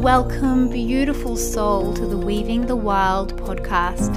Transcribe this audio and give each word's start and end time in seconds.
Welcome, 0.00 0.70
beautiful 0.70 1.36
soul, 1.36 1.92
to 1.92 2.06
the 2.06 2.16
Weaving 2.16 2.64
the 2.64 2.74
Wild 2.74 3.36
podcast. 3.36 4.16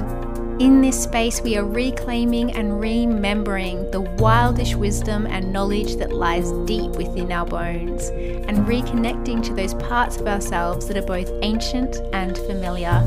In 0.58 0.80
this 0.80 1.02
space, 1.02 1.42
we 1.42 1.58
are 1.58 1.64
reclaiming 1.64 2.52
and 2.52 2.80
remembering 2.80 3.90
the 3.90 4.02
wildish 4.02 4.74
wisdom 4.76 5.26
and 5.26 5.52
knowledge 5.52 5.96
that 5.96 6.10
lies 6.10 6.50
deep 6.66 6.92
within 6.92 7.30
our 7.30 7.44
bones, 7.44 8.08
and 8.08 8.66
reconnecting 8.66 9.44
to 9.44 9.52
those 9.52 9.74
parts 9.74 10.16
of 10.16 10.26
ourselves 10.26 10.88
that 10.88 10.96
are 10.96 11.02
both 11.02 11.30
ancient 11.42 11.96
and 12.14 12.38
familiar. 12.38 13.02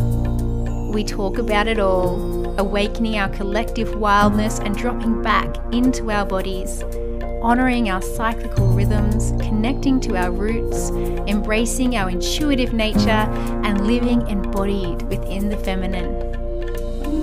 We 0.93 1.03
talk 1.03 1.39
about 1.39 1.67
it 1.67 1.79
all, 1.79 2.59
awakening 2.59 3.17
our 3.17 3.29
collective 3.29 3.95
wildness 3.95 4.59
and 4.59 4.77
dropping 4.77 5.23
back 5.23 5.57
into 5.73 6.11
our 6.11 6.27
bodies 6.27 6.83
honouring 7.41 7.89
our 7.89 8.01
cyclical 8.01 8.67
rhythms, 8.67 9.31
connecting 9.43 9.99
to 10.01 10.15
our 10.15 10.31
roots, 10.31 10.89
embracing 11.27 11.95
our 11.95 12.09
intuitive 12.09 12.73
nature, 12.73 13.27
and 13.63 13.85
living 13.85 14.27
embodied 14.27 15.03
within 15.03 15.49
the 15.49 15.57
feminine. 15.57 16.35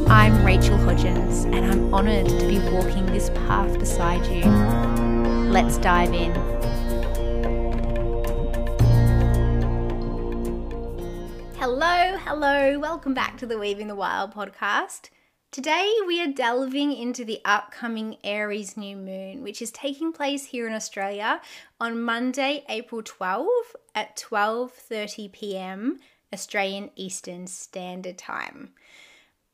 I'm 0.09 0.45
Rachel 0.45 0.77
Hodgins, 0.79 1.45
and 1.45 1.67
I'm 1.67 1.93
honoured 1.93 2.27
to 2.27 2.47
be 2.47 2.59
walking 2.71 3.07
this 3.07 3.31
path 3.31 3.79
beside 3.79 4.25
you. 4.27 4.45
Let's 5.51 5.79
dive 5.79 6.13
in. 6.13 6.33
Hello, 11.57 12.19
hello, 12.19 12.79
welcome 12.79 13.15
back 13.15 13.39
to 13.39 13.47
the 13.47 13.59
Weaving 13.59 13.89
the 13.89 13.95
Wild 13.95 14.33
podcast. 14.35 15.11
Today, 15.55 15.95
we 16.05 16.21
are 16.21 16.33
delving 16.33 16.93
into 16.93 17.25
the 17.25 17.41
upcoming 17.45 18.17
Aries 18.25 18.77
new 18.77 18.97
moon, 18.97 19.45
which 19.45 19.63
is 19.63 19.71
taking 19.71 20.13
place 20.13 20.47
here 20.47 20.67
in 20.67 20.73
Australia 20.75 21.41
on 21.79 22.03
Monday, 22.03 22.65
April 22.69 23.05
12 23.05 23.47
at 23.95 24.17
12:30 24.17 25.31
p.m. 25.31 26.01
Australian 26.33 26.91
Eastern 26.97 27.47
Standard 27.47 28.19
Time. 28.19 28.73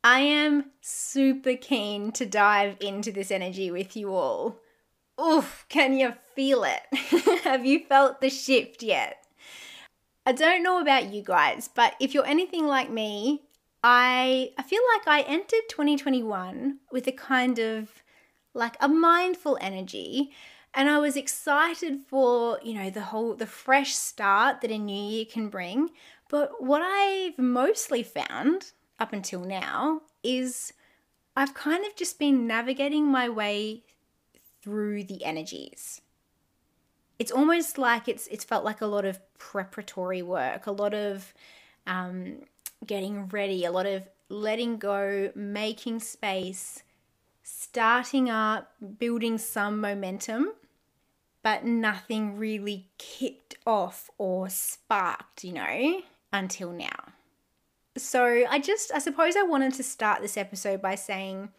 I 0.03 0.21
am 0.21 0.71
super 0.81 1.55
keen 1.55 2.13
to 2.13 2.25
dive 2.25 2.79
into 2.81 3.13
this 3.13 3.31
energy 3.31 3.71
with 3.71 3.95
you 3.95 4.15
all. 4.15 4.57
Oof, 5.21 5.67
can 5.69 5.99
you 5.99 6.15
feel 6.35 6.65
it? 6.65 6.81
Have 7.45 7.67
you 7.67 7.85
felt 7.85 8.23
the 8.23 8.31
shift 8.31 8.83
yet? 8.83 9.23
I 10.25 10.33
don't 10.33 10.63
know 10.63 10.81
about 10.81 11.13
you 11.13 11.23
guys, 11.23 11.69
but 11.69 11.93
if 12.01 12.15
you're 12.15 12.27
anything 12.27 12.67
like 12.67 12.89
me, 12.89 13.43
I 13.83 14.53
I 14.59 14.63
feel 14.63 14.83
like 14.97 15.09
I 15.09 15.23
entered 15.29 15.69
2021 15.69 16.79
with 16.93 17.07
a 17.07 17.13
kind 17.13 17.59
of 17.59 18.03
like 18.53 18.77
a 18.81 18.89
mindful 18.89 19.59
energy 19.61 20.33
and 20.75 20.89
I 20.89 20.99
was 20.99 21.17
excited 21.17 22.01
for, 22.07 22.61
you 22.63 22.75
know, 22.75 22.91
the 22.91 23.01
whole 23.01 23.35
the 23.35 23.47
fresh 23.47 23.95
start 23.95 24.61
that 24.61 24.71
a 24.71 24.79
new 24.79 25.03
year 25.11 25.25
can 25.25 25.49
bring. 25.49 25.91
But 26.29 26.63
what 26.63 26.83
I've 26.83 27.39
mostly 27.39 28.03
found 28.03 28.73
up 28.99 29.13
until 29.13 29.41
now 29.41 30.03
is 30.23 30.73
I've 31.35 31.55
kind 31.55 31.85
of 31.85 31.97
just 31.97 32.19
been 32.19 32.47
navigating 32.47 33.07
my 33.07 33.29
way 33.29 33.83
through 34.63 35.05
the 35.05 35.25
energies. 35.25 36.01
It's 37.19 37.33
almost 37.33 37.79
like 37.79 38.09
it's 38.09 38.27
it's 38.29 38.45
felt 38.45 38.65
like 38.65 38.81
a 38.81 38.87
lot 38.87 39.05
of 39.05 39.21
preparatory 39.39 40.23
work, 40.23 40.67
a 40.67 40.73
lot 40.73 40.95
of 40.95 41.35
um, 41.87 42.43
getting 42.87 43.29
ready, 43.29 43.65
a 43.65 43.73
lot 43.73 43.87
of 43.87 44.09
letting 44.29 44.79
go, 44.79 45.31
making 45.35 46.01
space, 46.01 46.83
starting 47.43 48.31
up, 48.31 48.73
building 48.99 49.39
some 49.39 49.81
momentum, 49.81 50.53
but 51.43 51.65
nothing 51.65 52.37
really 52.37 52.89
kicked 52.99 53.57
off 53.67 54.11
or 54.19 54.49
sparked, 54.49 55.45
you 55.45 55.53
know, 55.53 56.03
until 56.33 56.71
now. 56.71 57.13
So 57.97 58.45
I 58.49 58.59
just, 58.61 58.93
I 58.95 58.99
suppose 58.99 59.37
I 59.37 59.43
wanted 59.43 59.75
to 59.75 59.83
start 59.83 60.23
this 60.23 60.37
episode 60.37 60.81
by 60.81 60.95
saying 60.95 61.51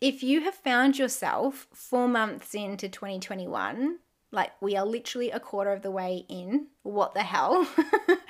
if 0.00 0.22
you 0.22 0.42
have 0.42 0.54
found 0.54 0.98
yourself 0.98 1.66
four 1.72 2.08
months 2.08 2.54
into 2.54 2.88
2021, 2.88 3.98
like 4.30 4.50
we 4.60 4.76
are 4.76 4.84
literally 4.86 5.30
a 5.30 5.40
quarter 5.40 5.72
of 5.72 5.82
the 5.82 5.90
way 5.90 6.24
in, 6.28 6.66
what 6.82 7.14
the 7.14 7.22
hell? 7.22 7.66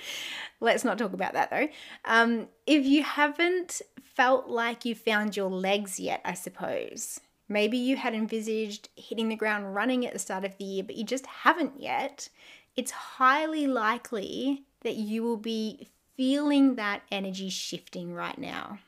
Let's 0.60 0.84
not 0.84 0.98
talk 0.98 1.12
about 1.12 1.34
that 1.34 1.50
though. 1.50 1.68
Um, 2.04 2.48
if 2.66 2.84
you 2.84 3.02
haven't 3.02 3.80
felt 4.02 4.48
like 4.48 4.84
you 4.84 4.94
found 4.94 5.36
your 5.36 5.50
legs 5.50 6.00
yet, 6.00 6.20
I 6.24 6.34
suppose, 6.34 7.20
maybe 7.48 7.78
you 7.78 7.96
had 7.96 8.14
envisaged 8.14 8.88
hitting 8.96 9.28
the 9.28 9.36
ground 9.36 9.74
running 9.74 10.04
at 10.04 10.12
the 10.12 10.18
start 10.18 10.44
of 10.44 10.56
the 10.58 10.64
year, 10.64 10.82
but 10.82 10.96
you 10.96 11.04
just 11.04 11.26
haven't 11.26 11.80
yet, 11.80 12.28
it's 12.76 12.90
highly 12.90 13.66
likely 13.66 14.64
that 14.82 14.96
you 14.96 15.22
will 15.22 15.36
be 15.36 15.88
feeling 16.16 16.74
that 16.74 17.02
energy 17.12 17.48
shifting 17.48 18.12
right 18.12 18.38
now. 18.38 18.80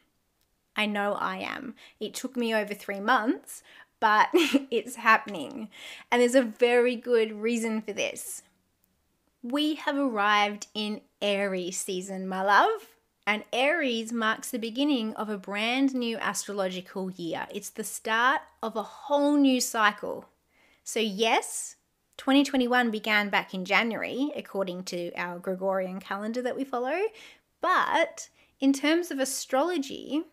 I 0.76 0.86
know 0.86 1.12
I 1.14 1.38
am. 1.38 1.74
It 2.00 2.14
took 2.14 2.36
me 2.36 2.54
over 2.54 2.74
three 2.74 3.00
months, 3.00 3.62
but 4.00 4.28
it's 4.32 4.96
happening. 4.96 5.68
And 6.10 6.20
there's 6.20 6.34
a 6.34 6.42
very 6.42 6.96
good 6.96 7.32
reason 7.32 7.82
for 7.82 7.92
this. 7.92 8.42
We 9.42 9.76
have 9.76 9.96
arrived 9.96 10.66
in 10.74 11.02
Aries 11.22 11.78
season, 11.78 12.26
my 12.26 12.42
love. 12.42 12.88
And 13.26 13.44
Aries 13.52 14.12
marks 14.12 14.50
the 14.50 14.58
beginning 14.58 15.14
of 15.14 15.28
a 15.28 15.38
brand 15.38 15.94
new 15.94 16.16
astrological 16.18 17.10
year. 17.10 17.46
It's 17.52 17.70
the 17.70 17.84
start 17.84 18.40
of 18.62 18.76
a 18.76 18.82
whole 18.82 19.36
new 19.36 19.60
cycle. 19.60 20.26
So, 20.82 20.98
yes, 20.98 21.76
2021 22.16 22.90
began 22.90 23.28
back 23.28 23.54
in 23.54 23.64
January, 23.64 24.32
according 24.34 24.84
to 24.84 25.12
our 25.14 25.38
Gregorian 25.38 26.00
calendar 26.00 26.42
that 26.42 26.56
we 26.56 26.64
follow. 26.64 26.98
But 27.60 28.28
in 28.58 28.72
terms 28.72 29.10
of 29.10 29.18
astrology, 29.18 30.24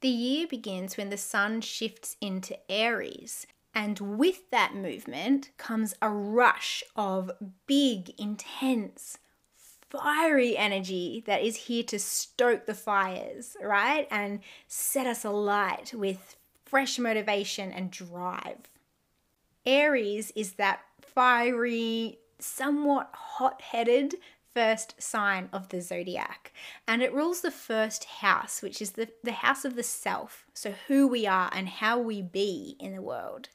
the 0.00 0.08
year 0.08 0.46
begins 0.46 0.96
when 0.96 1.10
the 1.10 1.16
sun 1.16 1.60
shifts 1.60 2.16
into 2.20 2.56
Aries. 2.70 3.46
And 3.74 4.18
with 4.18 4.50
that 4.50 4.74
movement 4.74 5.50
comes 5.58 5.94
a 6.00 6.08
rush 6.08 6.82
of 6.96 7.30
big, 7.66 8.10
intense, 8.18 9.18
fiery 9.90 10.56
energy 10.56 11.22
that 11.26 11.42
is 11.42 11.56
here 11.56 11.82
to 11.84 11.98
stoke 11.98 12.66
the 12.66 12.74
fires, 12.74 13.56
right? 13.62 14.06
And 14.10 14.40
set 14.66 15.06
us 15.06 15.24
alight 15.24 15.92
with 15.94 16.36
fresh 16.64 16.98
motivation 16.98 17.72
and 17.72 17.90
drive. 17.90 18.68
Aries 19.64 20.32
is 20.36 20.54
that 20.54 20.80
fiery, 21.00 22.18
somewhat 22.38 23.10
hot 23.12 23.60
headed 23.60 24.16
first 24.54 25.00
sign 25.00 25.48
of 25.52 25.68
the 25.68 25.80
zodiac. 25.80 26.52
And 26.86 27.02
it 27.02 27.14
rules 27.14 27.40
the 27.42 27.50
first 27.50 28.04
house, 28.04 28.62
which 28.62 28.82
is 28.82 28.92
the, 28.92 29.08
the 29.22 29.32
house 29.32 29.64
of 29.64 29.76
the 29.76 29.82
self. 29.82 30.46
So, 30.54 30.74
who 30.88 31.06
we 31.06 31.26
are 31.26 31.50
and 31.52 31.68
how 31.68 31.98
we 31.98 32.22
be 32.22 32.76
in 32.80 32.94
the 32.94 33.02
world. 33.02 33.50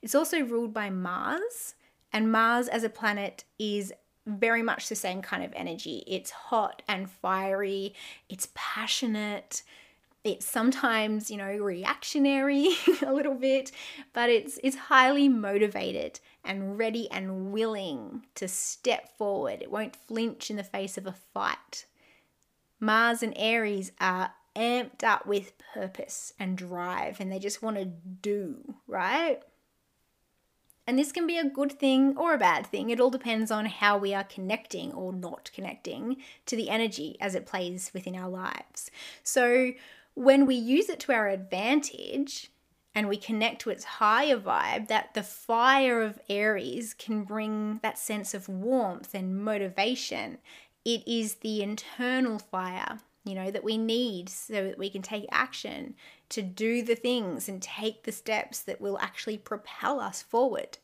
It's 0.00 0.14
also 0.14 0.40
ruled 0.42 0.74
by 0.74 0.90
Mars, 0.90 1.74
and 2.12 2.30
Mars 2.30 2.68
as 2.68 2.84
a 2.84 2.88
planet 2.88 3.44
is 3.58 3.92
very 4.26 4.62
much 4.62 4.88
the 4.88 4.94
same 4.94 5.22
kind 5.22 5.44
of 5.44 5.52
energy. 5.54 6.04
It's 6.06 6.30
hot 6.30 6.82
and 6.88 7.10
fiery, 7.10 7.94
it's 8.28 8.48
passionate, 8.54 9.62
it's 10.24 10.46
sometimes, 10.46 11.30
you 11.30 11.36
know, 11.36 11.56
reactionary 11.56 12.70
a 13.06 13.12
little 13.12 13.34
bit, 13.34 13.70
but 14.14 14.30
it's 14.30 14.58
it's 14.64 14.76
highly 14.76 15.28
motivated 15.28 16.20
and 16.42 16.78
ready 16.78 17.10
and 17.10 17.52
willing 17.52 18.24
to 18.34 18.48
step 18.48 19.16
forward. 19.18 19.60
It 19.60 19.70
won't 19.70 19.96
flinch 19.96 20.50
in 20.50 20.56
the 20.56 20.64
face 20.64 20.96
of 20.96 21.06
a 21.06 21.12
fight. 21.12 21.84
Mars 22.80 23.22
and 23.22 23.34
Aries 23.36 23.92
are 24.00 24.32
amped 24.56 25.02
up 25.02 25.26
with 25.26 25.52
purpose 25.74 26.32
and 26.38 26.56
drive 26.56 27.20
and 27.20 27.30
they 27.30 27.38
just 27.38 27.62
want 27.62 27.76
to 27.76 27.84
do, 27.84 28.76
right? 28.86 29.42
And 30.86 30.98
this 30.98 31.12
can 31.12 31.26
be 31.26 31.38
a 31.38 31.48
good 31.48 31.72
thing 31.72 32.16
or 32.16 32.34
a 32.34 32.38
bad 32.38 32.66
thing. 32.66 32.90
It 32.90 33.00
all 33.00 33.10
depends 33.10 33.50
on 33.50 33.66
how 33.66 33.96
we 33.96 34.12
are 34.12 34.24
connecting 34.24 34.92
or 34.92 35.12
not 35.12 35.50
connecting 35.54 36.18
to 36.46 36.56
the 36.56 36.68
energy 36.68 37.16
as 37.20 37.34
it 37.34 37.46
plays 37.46 37.90
within 37.94 38.14
our 38.14 38.28
lives. 38.28 38.90
So, 39.22 39.72
when 40.14 40.46
we 40.46 40.54
use 40.54 40.88
it 40.88 41.00
to 41.00 41.12
our 41.12 41.28
advantage 41.28 42.50
and 42.94 43.08
we 43.08 43.16
connect 43.16 43.62
to 43.62 43.70
its 43.70 43.84
higher 43.84 44.38
vibe, 44.38 44.86
that 44.88 45.14
the 45.14 45.24
fire 45.24 46.02
of 46.02 46.20
Aries 46.28 46.94
can 46.94 47.24
bring 47.24 47.80
that 47.82 47.98
sense 47.98 48.32
of 48.34 48.48
warmth 48.48 49.14
and 49.14 49.42
motivation. 49.42 50.38
It 50.84 51.02
is 51.08 51.36
the 51.36 51.62
internal 51.62 52.38
fire 52.38 53.00
you 53.24 53.34
know, 53.34 53.50
that 53.50 53.64
we 53.64 53.78
need 53.78 54.28
so 54.28 54.64
that 54.64 54.78
we 54.78 54.90
can 54.90 55.02
take 55.02 55.26
action 55.32 55.94
to 56.34 56.42
do 56.42 56.82
the 56.82 56.96
things 56.96 57.48
and 57.48 57.62
take 57.62 58.02
the 58.02 58.10
steps 58.10 58.60
that 58.60 58.80
will 58.80 58.98
actually 58.98 59.38
propel 59.38 60.00
us 60.00 60.20
forward. 60.20 60.78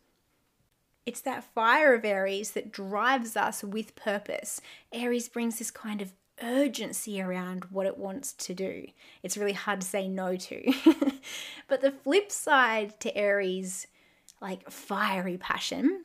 It's 1.05 1.21
that 1.23 1.43
fire 1.43 1.93
of 1.93 2.05
Aries 2.05 2.53
that 2.53 2.71
drives 2.71 3.37
us 3.37 3.65
with 3.65 3.97
purpose. 3.97 4.61
Aries 4.93 5.29
brings 5.29 5.59
this 5.59 5.73
kind 5.73 6.01
of 6.01 6.13
urgency 6.41 7.21
around 7.21 7.65
what 7.65 7.87
it 7.87 7.99
wants 7.99 8.33
to 8.33 8.55
do. 8.55 8.87
It's 9.25 9.37
really 9.37 9.55
hard 9.55 9.81
to 9.81 9.87
say 9.89 10.07
no 10.07 10.37
to. 10.37 10.73
but 11.69 11.81
the 11.81 11.91
flip 11.91 12.31
side 12.31 13.01
to 13.01 13.17
Aries, 13.17 13.89
like 14.41 14.71
fiery 14.71 15.37
passion, 15.37 16.05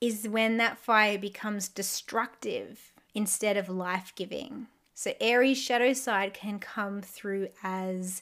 is 0.00 0.26
when 0.26 0.56
that 0.56 0.78
fire 0.78 1.16
becomes 1.16 1.68
destructive 1.68 2.92
instead 3.14 3.56
of 3.56 3.68
life 3.68 4.12
giving. 4.16 4.66
So, 4.94 5.14
Aries 5.20 5.58
shadow 5.58 5.92
side 5.92 6.34
can 6.34 6.58
come 6.58 7.02
through 7.02 7.50
as 7.62 8.20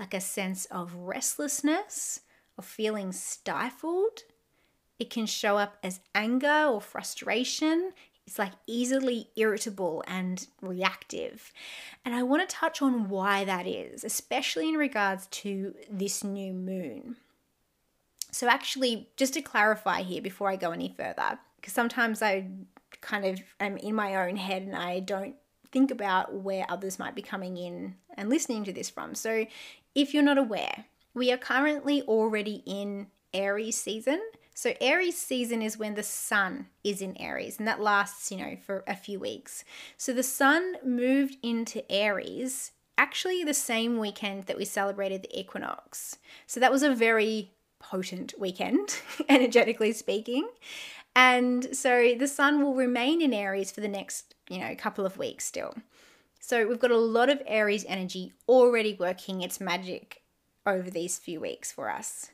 like 0.00 0.14
a 0.14 0.20
sense 0.20 0.64
of 0.64 0.94
restlessness, 0.94 2.20
or 2.56 2.64
feeling 2.64 3.12
stifled. 3.12 4.20
It 4.98 5.10
can 5.10 5.26
show 5.26 5.58
up 5.58 5.76
as 5.82 6.00
anger 6.14 6.66
or 6.68 6.80
frustration. 6.80 7.92
It's 8.26 8.38
like 8.38 8.52
easily 8.66 9.28
irritable 9.36 10.02
and 10.06 10.46
reactive. 10.62 11.52
And 12.04 12.14
I 12.14 12.22
want 12.22 12.48
to 12.48 12.54
touch 12.54 12.80
on 12.80 13.08
why 13.08 13.44
that 13.44 13.66
is, 13.66 14.02
especially 14.02 14.68
in 14.68 14.74
regards 14.74 15.26
to 15.26 15.74
this 15.90 16.24
new 16.24 16.52
moon. 16.52 17.16
So, 18.30 18.48
actually, 18.48 19.08
just 19.16 19.34
to 19.34 19.42
clarify 19.42 20.02
here 20.02 20.22
before 20.22 20.48
I 20.48 20.56
go 20.56 20.70
any 20.70 20.94
further, 20.96 21.38
because 21.56 21.72
sometimes 21.72 22.22
I 22.22 22.46
kind 23.00 23.24
of 23.24 23.40
am 23.58 23.76
in 23.76 23.94
my 23.94 24.14
own 24.14 24.36
head 24.36 24.62
and 24.62 24.76
I 24.76 25.00
don't 25.00 25.34
think 25.72 25.90
about 25.90 26.34
where 26.34 26.66
others 26.68 26.98
might 26.98 27.14
be 27.14 27.22
coming 27.22 27.56
in 27.56 27.94
and 28.16 28.28
listening 28.28 28.64
to 28.64 28.72
this 28.72 28.90
from. 28.90 29.14
So, 29.14 29.46
if 29.94 30.14
you're 30.14 30.22
not 30.22 30.38
aware, 30.38 30.84
we 31.14 31.32
are 31.32 31.36
currently 31.36 32.02
already 32.02 32.62
in 32.66 33.08
Aries 33.32 33.76
season. 33.76 34.20
So, 34.54 34.74
Aries 34.80 35.16
season 35.16 35.62
is 35.62 35.78
when 35.78 35.94
the 35.94 36.02
sun 36.02 36.66
is 36.84 37.00
in 37.00 37.16
Aries, 37.16 37.58
and 37.58 37.66
that 37.66 37.80
lasts, 37.80 38.30
you 38.30 38.38
know, 38.38 38.56
for 38.56 38.84
a 38.86 38.96
few 38.96 39.18
weeks. 39.18 39.64
So, 39.96 40.12
the 40.12 40.22
sun 40.22 40.76
moved 40.84 41.36
into 41.42 41.90
Aries 41.90 42.72
actually 42.98 43.42
the 43.42 43.54
same 43.54 43.98
weekend 43.98 44.44
that 44.44 44.58
we 44.58 44.66
celebrated 44.66 45.22
the 45.22 45.38
equinox. 45.38 46.18
So, 46.46 46.60
that 46.60 46.72
was 46.72 46.82
a 46.82 46.94
very 46.94 47.52
potent 47.78 48.34
weekend, 48.38 49.00
energetically 49.28 49.92
speaking. 49.92 50.48
And 51.16 51.74
so 51.76 52.14
the 52.16 52.28
sun 52.28 52.62
will 52.62 52.74
remain 52.74 53.20
in 53.20 53.34
Aries 53.34 53.72
for 53.72 53.80
the 53.80 53.88
next, 53.88 54.34
you 54.48 54.58
know, 54.58 54.74
couple 54.76 55.04
of 55.04 55.18
weeks 55.18 55.44
still. 55.44 55.74
So 56.40 56.66
we've 56.66 56.80
got 56.80 56.90
a 56.90 56.98
lot 56.98 57.28
of 57.28 57.42
Aries 57.46 57.84
energy 57.86 58.32
already 58.48 58.96
working 58.98 59.42
its 59.42 59.60
magic 59.60 60.22
over 60.66 60.90
these 60.90 61.18
few 61.18 61.38
weeks 61.38 61.70
for 61.70 61.90
us. 61.90 62.30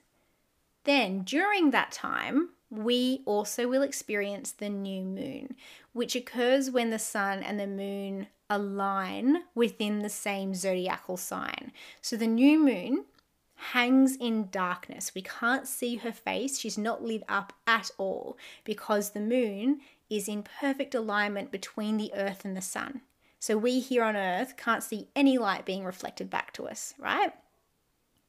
Then 0.84 1.22
during 1.22 1.72
that 1.72 1.90
time, 1.90 2.50
we 2.70 3.22
also 3.26 3.68
will 3.68 3.82
experience 3.82 4.52
the 4.52 4.68
new 4.68 5.02
moon, 5.02 5.56
which 5.92 6.16
occurs 6.16 6.70
when 6.70 6.90
the 6.90 6.98
sun 6.98 7.42
and 7.42 7.58
the 7.58 7.66
moon 7.66 8.28
align 8.48 9.42
within 9.54 10.00
the 10.00 10.08
same 10.08 10.54
zodiacal 10.54 11.16
sign. 11.16 11.72
So 12.00 12.16
the 12.16 12.26
new 12.28 12.58
moon 12.58 13.04
hangs 13.72 14.16
in 14.16 14.48
darkness. 14.50 15.12
We 15.14 15.22
can't 15.22 15.66
see 15.66 15.96
her 15.96 16.12
face. 16.12 16.58
She's 16.58 16.78
not 16.78 17.02
lit 17.02 17.24
up 17.28 17.52
at 17.66 17.90
all 17.98 18.36
because 18.64 19.10
the 19.10 19.20
moon 19.20 19.80
is 20.08 20.28
in 20.28 20.44
perfect 20.44 20.94
alignment 20.94 21.50
between 21.50 21.96
the 21.96 22.12
earth 22.14 22.44
and 22.44 22.56
the 22.56 22.62
sun. 22.62 23.00
So 23.38 23.56
we 23.56 23.80
here 23.80 24.02
on 24.02 24.16
earth 24.16 24.56
can't 24.56 24.82
see 24.82 25.08
any 25.14 25.38
light 25.38 25.64
being 25.64 25.84
reflected 25.84 26.30
back 26.30 26.52
to 26.54 26.66
us, 26.66 26.94
right? 26.98 27.32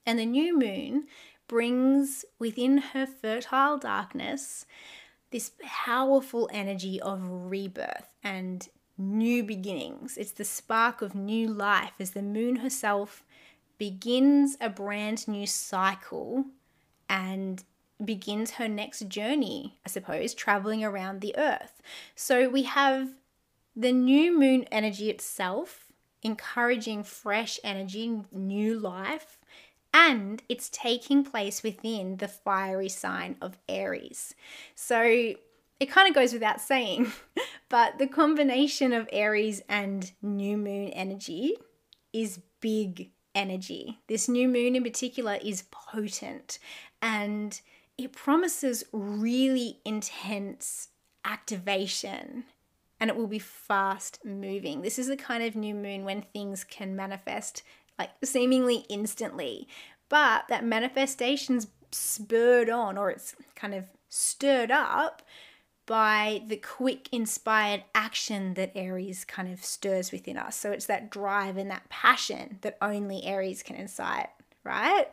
And 0.06 0.20
the 0.20 0.26
new 0.26 0.58
moon 0.58 1.08
brings 1.48 2.26
within 2.40 2.78
her 2.78 3.06
fertile 3.06 3.78
darkness 3.78 4.66
this 5.32 5.52
powerful 5.62 6.50
energy 6.54 7.02
of 7.02 7.20
rebirth 7.24 8.10
and 8.24 8.68
new 8.98 9.44
beginnings. 9.44 10.18
It's 10.18 10.32
the 10.32 10.46
spark 10.46 11.02
of 11.02 11.16
new 11.16 11.48
life 11.48 11.94
as 12.00 12.12
the 12.12 12.22
moon 12.22 12.58
herself 12.58 13.24
begins 13.78 14.58
a 14.60 14.70
brand 14.70 15.28
new 15.28 15.46
cycle 15.46 16.46
and 17.10 17.64
begins 18.04 18.52
her 18.52 18.68
next 18.68 19.08
journey, 19.08 19.80
I 19.86 19.90
suppose, 19.90 20.34
traveling 20.34 20.84
around 20.84 21.22
the 21.22 21.38
earth. 21.38 21.82
So 22.16 22.50
we 22.50 22.64
have 22.64 23.10
the 23.78 23.92
new 23.92 24.38
moon 24.38 24.64
energy 24.72 25.10
itself 25.10 25.88
encouraging 26.24 27.04
fresh 27.04 27.60
energy, 27.64 28.22
new 28.32 28.78
life, 28.80 29.38
and 29.94 30.42
it's 30.50 30.68
taking 30.70 31.24
place 31.24 31.62
within 31.62 32.18
the 32.18 32.28
fiery 32.28 32.90
sign 32.90 33.38
of 33.40 33.58
Aries. 33.70 34.34
So 34.76 35.02
it 35.80 35.92
kind 35.92 36.10
of 36.10 36.16
goes 36.16 36.34
without 36.34 36.60
saying, 36.60 37.12
but 37.70 38.00
the 38.00 38.08
combination 38.08 38.94
of 38.94 39.08
Aries 39.12 39.62
and 39.70 40.12
new 40.24 40.58
moon 40.58 40.90
energy 40.90 41.54
is 42.12 42.40
big 42.62 43.12
energy. 43.36 44.00
This 44.08 44.28
new 44.28 44.48
moon 44.48 44.76
in 44.76 44.84
particular 44.84 45.38
is 45.42 45.66
potent 45.70 46.58
and 47.00 47.62
it 47.96 48.12
promises 48.12 48.84
really 48.92 49.80
intense 49.86 50.90
activation 51.24 52.46
and 53.00 53.10
it 53.10 53.16
will 53.16 53.28
be 53.28 53.40
fast 53.40 54.20
moving. 54.26 54.82
This 54.82 55.00
is 55.00 55.08
the 55.08 55.18
kind 55.18 55.44
of 55.44 55.56
new 55.56 55.76
moon 55.76 56.06
when 56.06 56.22
things 56.22 56.64
can 56.64 56.96
manifest 56.96 57.64
like 58.00 58.12
seemingly 58.24 58.86
instantly, 58.90 59.68
but 60.10 60.46
that 60.50 60.64
manifestation's 60.64 61.68
spurred 61.92 62.70
on 62.70 62.98
or 62.98 63.10
it's 63.10 63.36
kind 63.56 63.74
of 63.74 63.86
stirred 64.10 64.72
up 64.72 65.22
by 65.86 66.42
the 66.48 66.58
quick, 66.58 67.08
inspired 67.12 67.84
action 67.96 68.54
that 68.56 68.74
Aries 68.76 69.24
kind 69.24 69.52
of 69.52 69.64
stirs 69.64 70.12
within 70.12 70.38
us. 70.38 70.56
So 70.58 70.72
it's 70.72 70.86
that 70.88 71.10
drive 71.10 71.58
and 71.58 71.72
that 71.72 71.90
passion 71.90 72.60
that 72.62 72.78
only 72.82 73.24
Aries 73.24 73.64
can 73.64 73.78
incite, 73.78 74.30
right? 74.64 75.08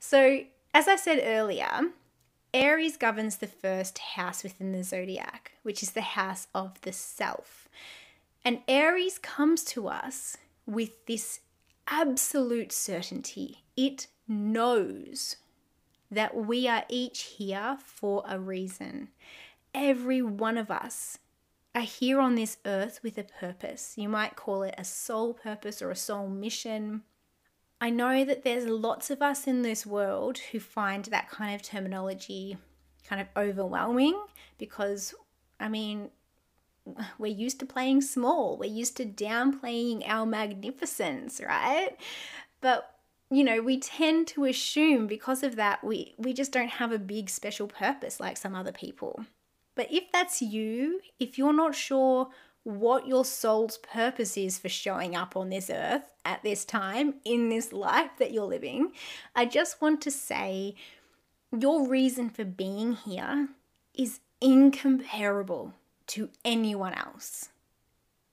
So, 0.00 0.40
as 0.74 0.88
I 0.88 0.96
said 0.96 1.20
earlier, 1.22 1.70
Aries 2.54 2.96
governs 2.96 3.36
the 3.36 3.46
first 3.46 3.98
house 3.98 4.42
within 4.42 4.72
the 4.72 4.82
zodiac, 4.84 5.52
which 5.62 5.82
is 5.82 5.92
the 5.92 6.00
house 6.00 6.46
of 6.54 6.80
the 6.82 6.92
self. 6.92 7.68
And 8.44 8.60
Aries 8.68 9.18
comes 9.18 9.64
to 9.64 9.88
us 9.88 10.36
with 10.66 11.06
this 11.06 11.40
absolute 11.88 12.72
certainty. 12.72 13.64
It 13.76 14.06
knows 14.26 15.36
that 16.10 16.36
we 16.36 16.68
are 16.68 16.84
each 16.88 17.22
here 17.22 17.78
for 17.84 18.24
a 18.26 18.38
reason 18.38 19.08
every 19.76 20.22
one 20.22 20.56
of 20.56 20.70
us 20.70 21.18
are 21.74 21.82
here 21.82 22.18
on 22.18 22.34
this 22.34 22.56
earth 22.64 23.00
with 23.02 23.18
a 23.18 23.22
purpose. 23.22 23.92
You 23.96 24.08
might 24.08 24.34
call 24.34 24.62
it 24.62 24.74
a 24.78 24.84
soul 24.84 25.34
purpose 25.34 25.82
or 25.82 25.90
a 25.90 25.96
soul 25.96 26.28
mission. 26.28 27.02
I 27.80 27.90
know 27.90 28.24
that 28.24 28.42
there's 28.42 28.66
lots 28.66 29.10
of 29.10 29.20
us 29.20 29.46
in 29.46 29.62
this 29.62 29.84
world 29.84 30.38
who 30.50 30.60
find 30.60 31.04
that 31.06 31.28
kind 31.30 31.54
of 31.54 31.62
terminology 31.62 32.56
kind 33.06 33.20
of 33.20 33.28
overwhelming 33.36 34.18
because, 34.58 35.14
I 35.60 35.68
mean, 35.68 36.10
we're 37.18 37.26
used 37.32 37.60
to 37.60 37.66
playing 37.66 38.00
small, 38.00 38.56
we're 38.56 38.70
used 38.70 38.96
to 38.96 39.04
downplaying 39.04 40.02
our 40.06 40.24
magnificence, 40.24 41.40
right? 41.44 41.96
But 42.60 42.92
you 43.28 43.42
know, 43.42 43.60
we 43.60 43.80
tend 43.80 44.28
to 44.28 44.44
assume 44.44 45.08
because 45.08 45.42
of 45.42 45.56
that 45.56 45.82
we 45.82 46.14
we 46.16 46.32
just 46.32 46.52
don't 46.52 46.68
have 46.68 46.92
a 46.92 46.98
big 46.98 47.28
special 47.28 47.66
purpose 47.66 48.20
like 48.20 48.36
some 48.36 48.54
other 48.54 48.72
people. 48.72 49.24
But 49.74 49.92
if 49.92 50.04
that's 50.12 50.40
you, 50.40 51.00
if 51.18 51.36
you're 51.36 51.52
not 51.52 51.74
sure 51.74 52.28
what 52.66 53.06
your 53.06 53.24
soul's 53.24 53.78
purpose 53.78 54.36
is 54.36 54.58
for 54.58 54.68
showing 54.68 55.14
up 55.14 55.36
on 55.36 55.50
this 55.50 55.70
earth 55.70 56.02
at 56.24 56.42
this 56.42 56.64
time 56.64 57.14
in 57.24 57.48
this 57.48 57.72
life 57.72 58.10
that 58.18 58.32
you're 58.32 58.44
living, 58.44 58.90
I 59.36 59.46
just 59.46 59.80
want 59.80 60.00
to 60.00 60.10
say 60.10 60.74
your 61.56 61.88
reason 61.88 62.28
for 62.28 62.44
being 62.44 62.94
here 62.94 63.50
is 63.94 64.18
incomparable 64.40 65.74
to 66.08 66.28
anyone 66.44 66.92
else. 66.94 67.50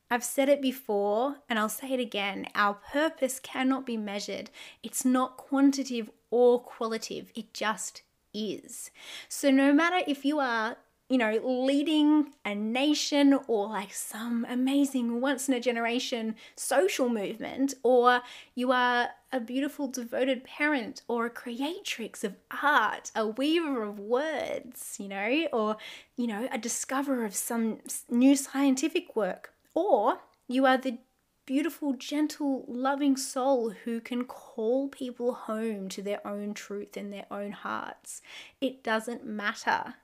I've 0.10 0.24
said 0.24 0.50
it 0.50 0.64
before 0.64 1.36
and 1.48 1.60
I'll 1.60 1.70
say 1.70 1.94
it 1.94 2.00
again. 2.00 2.48
Our 2.56 2.74
purpose 2.74 3.40
cannot 3.40 3.86
be 3.86 3.98
measured. 3.98 4.50
It's 4.82 5.06
not 5.06 5.38
quantitative 5.38 6.10
or 6.32 6.60
qualitative, 6.60 7.32
it 7.36 7.54
just 7.54 8.02
is. 8.34 8.90
So, 9.30 9.52
no 9.52 9.72
matter 9.72 10.04
if 10.08 10.26
you 10.26 10.40
are 10.40 10.78
you 11.10 11.18
know, 11.18 11.40
leading 11.44 12.34
a 12.46 12.56
nation 12.56 13.38
or 13.48 13.68
like 13.68 13.94
some 13.94 14.46
amazing 14.50 15.22
once 15.22 15.48
in 15.48 15.54
a 15.54 15.60
generation 15.60 16.36
social 16.56 17.10
movement, 17.10 17.74
or 17.84 18.22
you 18.56 18.72
are 18.72 19.10
a 19.32 19.40
beautiful 19.40 19.88
devoted 19.88 20.44
parent 20.44 21.02
or 21.08 21.26
a 21.26 21.30
creatrix 21.30 22.24
of 22.24 22.36
art, 22.64 23.12
a 23.16 23.28
weaver 23.28 23.84
of 23.84 24.00
words, 24.00 24.96
you 25.00 25.08
know, 25.08 25.48
or, 25.52 25.78
you 26.16 26.28
know, 26.28 26.48
a 26.52 26.58
discoverer 26.58 27.26
of 27.26 27.36
some 27.36 27.80
new 28.10 28.36
scientific 28.36 29.16
work, 29.16 29.54
or 29.76 30.20
you 30.48 30.66
are 30.66 30.78
the 30.78 30.98
beautiful, 31.46 31.94
gentle, 31.94 32.64
loving 32.68 33.18
soul 33.18 33.72
who 33.84 34.00
can 34.00 34.24
call 34.24 34.88
people 34.88 35.34
home 35.34 35.90
to 35.90 36.02
their 36.02 36.26
own 36.26 36.54
truth 36.54 36.96
in 36.96 37.10
their 37.10 37.26
own 37.30 37.52
hearts. 37.52 38.22
It 38.62 38.84
doesn't 38.84 39.26
matter 39.26 39.96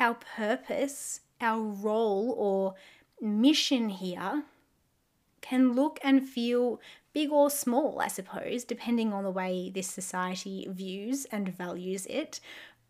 our 0.00 0.14
purpose, 0.14 1.20
our 1.40 1.60
role 1.60 2.34
or 2.36 2.74
mission 3.20 3.90
here 3.90 4.44
can 5.42 5.72
look 5.72 5.98
and 6.02 6.28
feel 6.28 6.80
big 7.12 7.30
or 7.30 7.50
small, 7.50 8.00
I 8.00 8.08
suppose, 8.08 8.64
depending 8.64 9.12
on 9.12 9.24
the 9.24 9.30
way 9.30 9.70
this 9.70 9.88
society 9.88 10.66
views 10.70 11.26
and 11.26 11.48
values 11.48 12.06
it. 12.06 12.40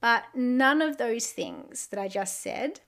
But 0.01 0.25
none 0.35 0.81
of 0.81 0.97
those 0.97 1.27
things 1.29 1.89
that 1.89 2.01
I 2.01 2.09
just 2.09 2.41
said 2.41 2.81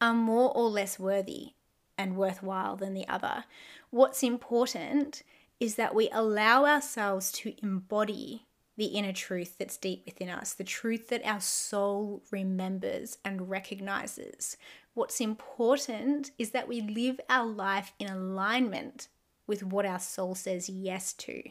are 0.00 0.14
more 0.14 0.56
or 0.56 0.68
less 0.68 0.98
worthy. 0.98 1.54
and 1.98 2.16
worthwhile 2.16 2.76
than 2.76 2.94
the 2.94 3.06
other. 3.08 3.44
What's 3.90 4.22
important 4.22 5.24
is 5.58 5.74
that 5.74 5.94
we 5.94 6.08
allow 6.12 6.64
ourselves 6.64 7.32
to 7.32 7.54
embody 7.60 8.46
the 8.78 8.86
inner 8.86 9.12
truth 9.12 9.56
that's 9.58 9.76
deep 9.76 10.04
within 10.06 10.30
us, 10.30 10.54
the 10.54 10.64
truth 10.64 11.08
that 11.08 11.26
our 11.26 11.40
soul 11.40 12.22
remembers 12.30 13.18
and 13.24 13.50
recognizes. 13.50 14.56
What's 14.94 15.20
important 15.20 16.30
is 16.38 16.52
that 16.52 16.68
we 16.68 16.80
live 16.80 17.20
our 17.28 17.44
life 17.44 17.92
in 17.98 18.08
alignment 18.08 19.08
with 19.48 19.64
what 19.64 19.84
our 19.84 19.98
soul 19.98 20.36
says 20.36 20.68
yes 20.68 21.12
to. 21.14 21.42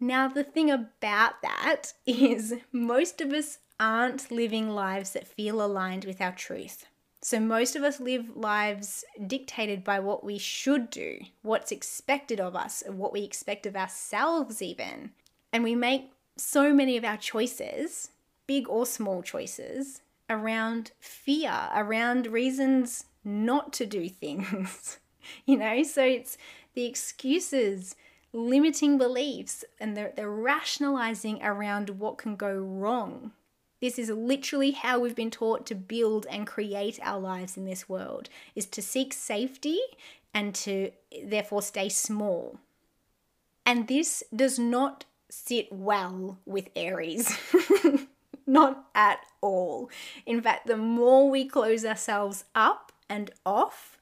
Now, 0.00 0.26
the 0.26 0.44
thing 0.44 0.70
about 0.70 1.42
that 1.42 1.92
is 2.06 2.54
most 2.72 3.20
of 3.20 3.30
us 3.32 3.58
aren't 3.78 4.30
living 4.30 4.70
lives 4.70 5.10
that 5.10 5.28
feel 5.28 5.62
aligned 5.62 6.06
with 6.06 6.22
our 6.22 6.32
truth. 6.32 6.86
So, 7.20 7.38
most 7.38 7.76
of 7.76 7.82
us 7.82 8.00
live 8.00 8.34
lives 8.34 9.04
dictated 9.26 9.84
by 9.84 10.00
what 10.00 10.24
we 10.24 10.38
should 10.38 10.90
do, 10.90 11.20
what's 11.42 11.72
expected 11.72 12.40
of 12.40 12.54
us, 12.54 12.82
what 12.86 13.12
we 13.12 13.24
expect 13.24 13.66
of 13.66 13.76
ourselves, 13.76 14.60
even. 14.62 15.10
And 15.52 15.62
we 15.62 15.74
make 15.74 16.10
so 16.36 16.72
many 16.72 16.96
of 16.96 17.04
our 17.04 17.16
choices, 17.16 18.10
big 18.46 18.68
or 18.68 18.86
small 18.86 19.22
choices, 19.22 20.02
around 20.28 20.92
fear, 21.00 21.68
around 21.74 22.26
reasons 22.26 23.04
not 23.24 23.72
to 23.74 23.86
do 23.86 24.08
things. 24.08 24.98
you 25.46 25.56
know, 25.56 25.82
so 25.82 26.04
it's 26.04 26.36
the 26.74 26.84
excuses, 26.84 27.94
limiting 28.32 28.98
beliefs, 28.98 29.64
and 29.80 29.96
the, 29.96 30.12
the 30.14 30.28
rationalizing 30.28 31.42
around 31.42 31.90
what 31.90 32.18
can 32.18 32.36
go 32.36 32.54
wrong. 32.54 33.32
This 33.80 33.98
is 33.98 34.08
literally 34.08 34.70
how 34.70 34.98
we've 34.98 35.14
been 35.14 35.30
taught 35.30 35.66
to 35.66 35.74
build 35.74 36.26
and 36.30 36.46
create 36.46 36.98
our 37.02 37.20
lives 37.20 37.56
in 37.56 37.66
this 37.66 37.88
world 37.88 38.30
is 38.54 38.66
to 38.66 38.80
seek 38.80 39.12
safety 39.12 39.78
and 40.32 40.54
to 40.54 40.90
therefore 41.22 41.62
stay 41.62 41.88
small. 41.88 42.58
And 43.66 43.86
this 43.86 44.22
does 44.34 44.58
not 44.58 45.04
sit 45.34 45.72
well 45.72 46.38
with 46.46 46.68
Aries. 46.76 47.36
not 48.46 48.86
at 48.94 49.18
all. 49.40 49.90
In 50.26 50.40
fact, 50.40 50.66
the 50.66 50.76
more 50.76 51.30
we 51.30 51.46
close 51.46 51.84
ourselves 51.84 52.44
up 52.54 52.92
and 53.08 53.30
off, 53.44 53.98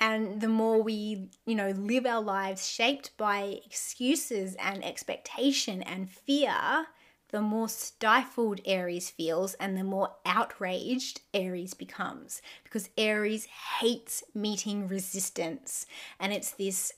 and 0.00 0.40
the 0.40 0.48
more 0.48 0.80
we, 0.80 1.28
you 1.44 1.54
know, 1.54 1.70
live 1.70 2.06
our 2.06 2.22
lives 2.22 2.68
shaped 2.68 3.16
by 3.16 3.60
excuses 3.66 4.54
and 4.60 4.84
expectation 4.84 5.82
and 5.82 6.08
fear, 6.08 6.86
the 7.30 7.40
more 7.40 7.68
stifled 7.68 8.60
Aries 8.64 9.10
feels 9.10 9.54
and 9.54 9.76
the 9.76 9.84
more 9.84 10.14
outraged 10.24 11.20
Aries 11.34 11.74
becomes. 11.74 12.40
Because 12.62 12.90
Aries 12.96 13.46
hates 13.80 14.22
meeting 14.34 14.86
resistance. 14.86 15.84
And 16.20 16.32
it's 16.32 16.52
this 16.52 16.92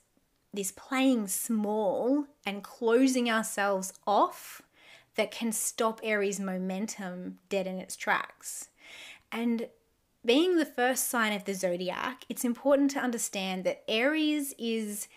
this 0.53 0.73
playing 0.73 1.29
small 1.29 2.27
and 2.45 2.63
closing 2.63 3.31
ourselves 3.31 3.93
off 4.07 4.63
that 5.17 5.31
can 5.31 5.53
stop 5.53 6.01
Aries' 6.03 6.41
momentum 6.41 7.39
dead 7.49 7.67
in 7.67 7.79
its 7.79 7.97
tracks. 7.97 8.69
And 9.31 9.69
being 10.25 10.57
the 10.57 10.67
first 10.67 11.09
sign 11.09 11.33
of 11.33 11.45
the 11.45 11.55
zodiac, 11.55 12.25
it's 12.29 12.45
important 12.45 12.91
to 12.93 13.01
understand 13.01 13.65
that 13.65 13.83
Aries 13.89 14.55
is 14.59 15.09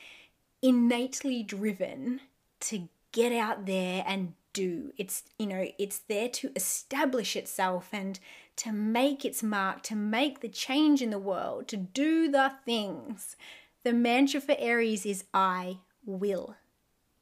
innately 0.62 1.44
driven 1.44 2.22
to 2.62 2.88
get 3.12 3.32
out 3.32 3.66
there 3.66 4.04
and 4.08 4.34
do. 4.54 4.94
It's, 4.98 5.24
you 5.38 5.48
know, 5.48 5.68
it's 5.78 6.00
there 6.08 6.30
to 6.30 6.52
establish 6.56 7.36
itself 7.36 7.90
and 7.92 8.20
to 8.58 8.72
make 8.72 9.26
its 9.26 9.44
mark, 9.44 9.84
to 9.84 9.96
make 9.96 10.40
the 10.40 10.48
change 10.48 11.02
in 11.02 11.10
the 11.10 11.20
world, 11.20 11.68
to 11.70 11.78
do 11.78 12.30
the 12.30 12.54
things. 12.66 13.36
The 13.84 13.94
mantra 13.94 14.40
for 14.40 14.56
Aries 14.58 15.06
is 15.06 15.26
I 15.34 15.80
will. 16.06 16.56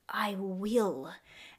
I 0.08 0.36
will. 0.38 1.12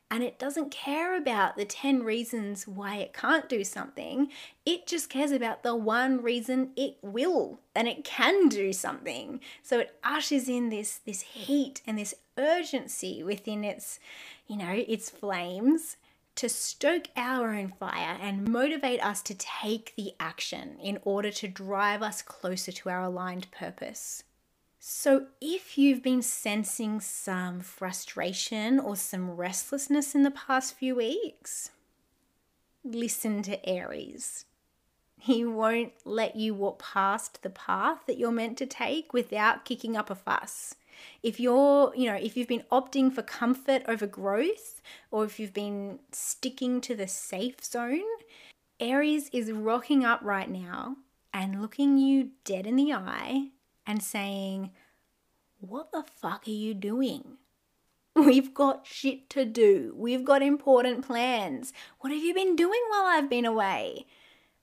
And 0.09 0.23
it 0.23 0.39
doesn't 0.39 0.71
care 0.71 1.17
about 1.17 1.57
the 1.57 1.65
10 1.65 2.05
reasons 2.05 2.69
why 2.69 2.97
it 2.97 3.13
can't 3.13 3.49
do 3.49 3.65
something. 3.65 4.29
It 4.65 4.87
just 4.87 5.09
cares 5.09 5.33
about 5.33 5.65
the 5.65 5.75
one 5.75 6.23
reason 6.23 6.71
it 6.77 6.99
will 7.03 7.59
and 7.75 7.89
it 7.89 8.05
can 8.05 8.49
do 8.49 8.73
something. 8.73 9.41
So 9.63 9.81
it 9.81 9.99
ushers 10.05 10.49
in 10.49 10.69
this, 10.69 11.01
this 11.05 11.23
heat 11.23 11.83
and 11.85 11.99
this 11.99 12.15
urgency 12.39 13.25
within 13.25 13.65
its, 13.65 13.99
you 14.47 14.57
know, 14.57 14.71
its 14.71 15.11
flames 15.11 15.97
to 16.37 16.49
stoke 16.49 17.09
our 17.17 17.55
own 17.55 17.73
fire 17.81 18.19
and 18.21 18.49
motivate 18.49 19.05
us 19.05 19.21
to 19.23 19.35
take 19.35 19.95
the 19.97 20.13
action 20.21 20.79
in 20.81 20.99
order 21.05 21.31
to 21.33 21.49
drive 21.49 22.03
us 22.03 22.23
closer 22.23 22.71
to 22.71 22.89
our 22.89 23.03
aligned 23.03 23.51
purpose. 23.51 24.25
So, 24.85 25.27
if 25.41 25.79
you've 25.79 26.03
been 26.03 26.23
sensing 26.23 26.99
some 26.99 27.61
frustration 27.61 28.81
or 28.81 28.97
some 28.97 29.31
restlessness 29.31 30.17
in 30.17 30.25
the 30.25 30.31
past 30.33 30.75
few 30.75 30.97
weeks, 30.97 31.71
listen 32.83 33.43
to 33.43 33.65
Aries. 33.65 34.45
He 35.17 35.45
won't 35.45 35.93
let 36.05 36.35
you 36.35 36.53
walk 36.53 36.83
past 36.83 37.43
the 37.43 37.51
path 37.51 37.99
that 38.09 38.19
you're 38.19 38.33
meant 38.33 38.59
to 38.59 38.67
take 38.67 39.13
without 39.13 39.65
kicking 39.65 39.97
up 39.97 40.11
a 40.11 40.17
fuss. 40.17 40.75
If 41.23 41.39
you're, 41.39 41.95
you 41.95 42.07
know, 42.07 42.17
if 42.17 42.37
you've 42.37 42.49
been 42.49 42.65
opting 42.73 43.13
for 43.13 43.23
comfort 43.23 43.85
over 43.87 44.09
growth, 44.09 44.83
or 45.13 45.25
if 45.25 45.39
you've 45.39 45.55
been 45.55 46.01
sticking 46.11 46.81
to 46.81 46.97
the 46.97 47.07
safe 47.07 47.63
zone, 47.63 48.03
Aries 48.81 49.31
is 49.33 49.53
rocking 49.53 50.05
up 50.05 50.19
right 50.25 50.51
now 50.51 50.97
and 51.33 51.63
looking 51.63 51.99
you 51.99 52.31
dead 52.45 52.67
in 52.67 52.75
the 52.75 52.93
eye 52.93 53.51
and 53.87 54.03
saying, 54.03 54.71
What 55.61 55.93
the 55.93 56.03
fuck 56.03 56.47
are 56.47 56.51
you 56.51 56.75
doing? 56.75 57.39
We've 58.15 58.53
got 58.53 58.87
shit 58.87 59.31
to 59.31 59.45
do. 59.45 59.95
We've 59.97 60.25
got 60.25 60.43
important 60.43 61.07
plans. 61.07 61.73
What 62.01 62.13
have 62.13 62.23
you 62.23 62.35
been 62.35 62.57
doing 62.57 62.81
while 62.91 63.07
I've 63.07 63.31
been 63.31 63.47
away? 63.47 64.07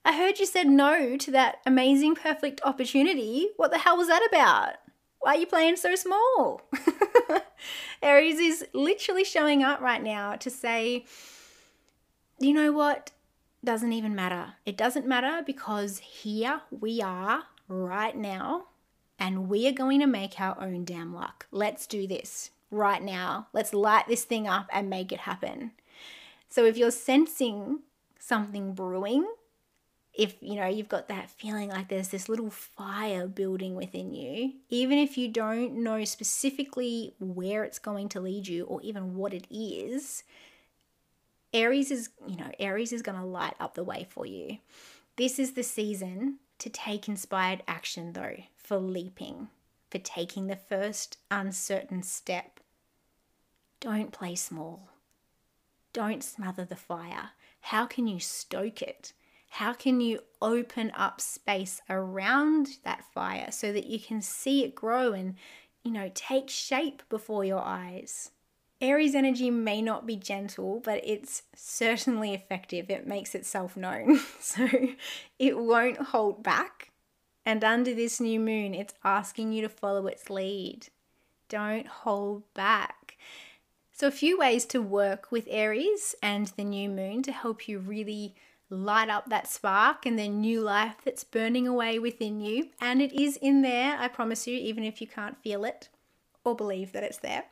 I 0.05 0.15
heard 0.15 0.39
you 0.39 0.45
said 0.45 0.67
no 0.67 1.17
to 1.17 1.31
that 1.31 1.57
amazing, 1.65 2.15
perfect 2.15 2.61
opportunity. 2.63 3.49
What 3.57 3.71
the 3.71 3.79
hell 3.79 3.97
was 3.97 4.07
that 4.07 4.25
about? 4.29 4.75
Why 5.19 5.35
are 5.35 5.39
you 5.39 5.47
playing 5.47 5.75
so 5.75 5.95
small? 5.95 6.61
Aries 8.01 8.39
is 8.39 8.65
literally 8.73 9.23
showing 9.23 9.63
up 9.63 9.81
right 9.81 10.01
now 10.01 10.35
to 10.35 10.49
say, 10.49 11.05
you 12.39 12.53
know 12.53 12.71
what? 12.71 13.11
Doesn't 13.63 13.91
even 13.91 14.15
matter. 14.15 14.53
It 14.65 14.77
doesn't 14.77 15.05
matter 15.05 15.43
because 15.45 15.99
here 15.99 16.61
we 16.71 17.01
are 17.01 17.43
right 17.67 18.15
now 18.15 18.67
and 19.19 19.49
we 19.49 19.67
are 19.67 19.73
going 19.73 19.99
to 19.99 20.07
make 20.07 20.39
our 20.39 20.59
own 20.59 20.85
damn 20.85 21.13
luck. 21.13 21.45
Let's 21.51 21.85
do 21.85 22.07
this 22.07 22.51
right 22.71 23.03
now. 23.03 23.47
Let's 23.53 23.73
light 23.73 24.07
this 24.07 24.23
thing 24.23 24.47
up 24.47 24.67
and 24.71 24.89
make 24.89 25.11
it 25.11 25.19
happen. 25.19 25.71
So 26.49 26.65
if 26.65 26.77
you're 26.77 26.91
sensing 26.91 27.79
something 28.19 28.73
brewing, 28.73 29.27
if 30.13 30.35
you 30.41 30.55
know 30.55 30.67
you've 30.67 30.89
got 30.89 31.07
that 31.07 31.29
feeling 31.29 31.69
like 31.69 31.87
there's 31.87 32.09
this 32.09 32.27
little 32.27 32.49
fire 32.49 33.27
building 33.27 33.75
within 33.75 34.13
you, 34.13 34.53
even 34.69 34.97
if 34.97 35.17
you 35.17 35.27
don't 35.27 35.83
know 35.83 36.03
specifically 36.05 37.13
where 37.19 37.63
it's 37.63 37.79
going 37.79 38.09
to 38.09 38.19
lead 38.19 38.47
you 38.47 38.65
or 38.65 38.81
even 38.81 39.15
what 39.15 39.33
it 39.33 39.45
is, 39.51 40.23
Aries 41.53 41.91
is, 41.91 42.09
you 42.27 42.37
know, 42.37 42.51
Aries 42.59 42.91
is 42.91 43.01
going 43.01 43.17
to 43.17 43.25
light 43.25 43.55
up 43.59 43.75
the 43.75 43.83
way 43.83 44.07
for 44.09 44.25
you. 44.25 44.57
This 45.15 45.39
is 45.39 45.53
the 45.53 45.63
season 45.63 46.37
to 46.59 46.69
take 46.69 47.07
inspired 47.07 47.63
action 47.67 48.13
though 48.13 48.35
for 48.69 48.77
leaping, 48.77 49.47
for 49.89 49.97
taking 49.97 50.45
the 50.45 50.55
first 50.55 51.17
uncertain 51.31 52.03
step. 52.03 52.59
Don't 53.79 54.11
play 54.11 54.35
small. 54.35 54.89
Don't 55.91 56.23
smother 56.23 56.65
the 56.65 56.75
fire. 56.75 57.31
How 57.61 57.87
can 57.87 58.05
you 58.05 58.19
stoke 58.19 58.83
it? 58.83 59.13
How 59.49 59.73
can 59.73 60.01
you 60.01 60.19
open 60.39 60.91
up 60.95 61.19
space 61.19 61.81
around 61.89 62.77
that 62.83 63.03
fire 63.11 63.47
so 63.49 63.73
that 63.73 63.87
you 63.87 63.99
can 63.99 64.21
see 64.21 64.63
it 64.63 64.75
grow 64.75 65.13
and, 65.13 65.33
you 65.83 65.89
know, 65.89 66.11
take 66.13 66.47
shape 66.47 67.01
before 67.09 67.43
your 67.43 67.63
eyes? 67.65 68.29
Aries 68.79 69.15
energy 69.15 69.49
may 69.49 69.81
not 69.81 70.05
be 70.05 70.15
gentle, 70.15 70.79
but 70.85 71.01
it's 71.03 71.41
certainly 71.55 72.35
effective. 72.35 72.91
It 72.91 73.07
makes 73.07 73.33
itself 73.33 73.75
known. 73.75 74.19
So 74.39 74.67
it 75.39 75.57
won't 75.57 75.97
hold 75.97 76.43
back. 76.43 76.88
And 77.49 77.63
under 77.63 77.95
this 77.95 78.19
new 78.19 78.39
moon, 78.39 78.75
it's 78.75 78.93
asking 79.03 79.53
you 79.53 79.63
to 79.63 79.69
follow 79.69 80.05
its 80.05 80.29
lead. 80.29 80.89
Don't 81.47 81.87
hold 81.87 82.43
back. 82.53 83.17
So, 83.91 84.05
a 84.05 84.11
few 84.11 84.37
ways 84.37 84.65
to 84.65 84.79
work 84.79 85.31
with 85.31 85.47
Aries 85.49 86.13
and 86.21 86.45
the 86.45 86.63
new 86.63 86.89
moon 86.89 87.23
to 87.23 87.31
help 87.31 87.67
you 87.67 87.79
really 87.79 88.35
light 88.69 89.09
up 89.09 89.31
that 89.31 89.47
spark 89.47 90.05
and 90.05 90.19
the 90.19 90.29
new 90.29 90.61
life 90.61 90.97
that's 91.03 91.23
burning 91.23 91.67
away 91.67 91.97
within 91.97 92.39
you. 92.39 92.69
And 92.79 93.01
it 93.01 93.19
is 93.19 93.35
in 93.37 93.63
there, 93.63 93.97
I 93.97 94.09
promise 94.09 94.45
you, 94.45 94.55
even 94.55 94.83
if 94.83 95.01
you 95.01 95.07
can't 95.07 95.41
feel 95.41 95.65
it 95.65 95.89
or 96.43 96.55
believe 96.55 96.91
that 96.91 97.01
it's 97.01 97.17
there. 97.17 97.45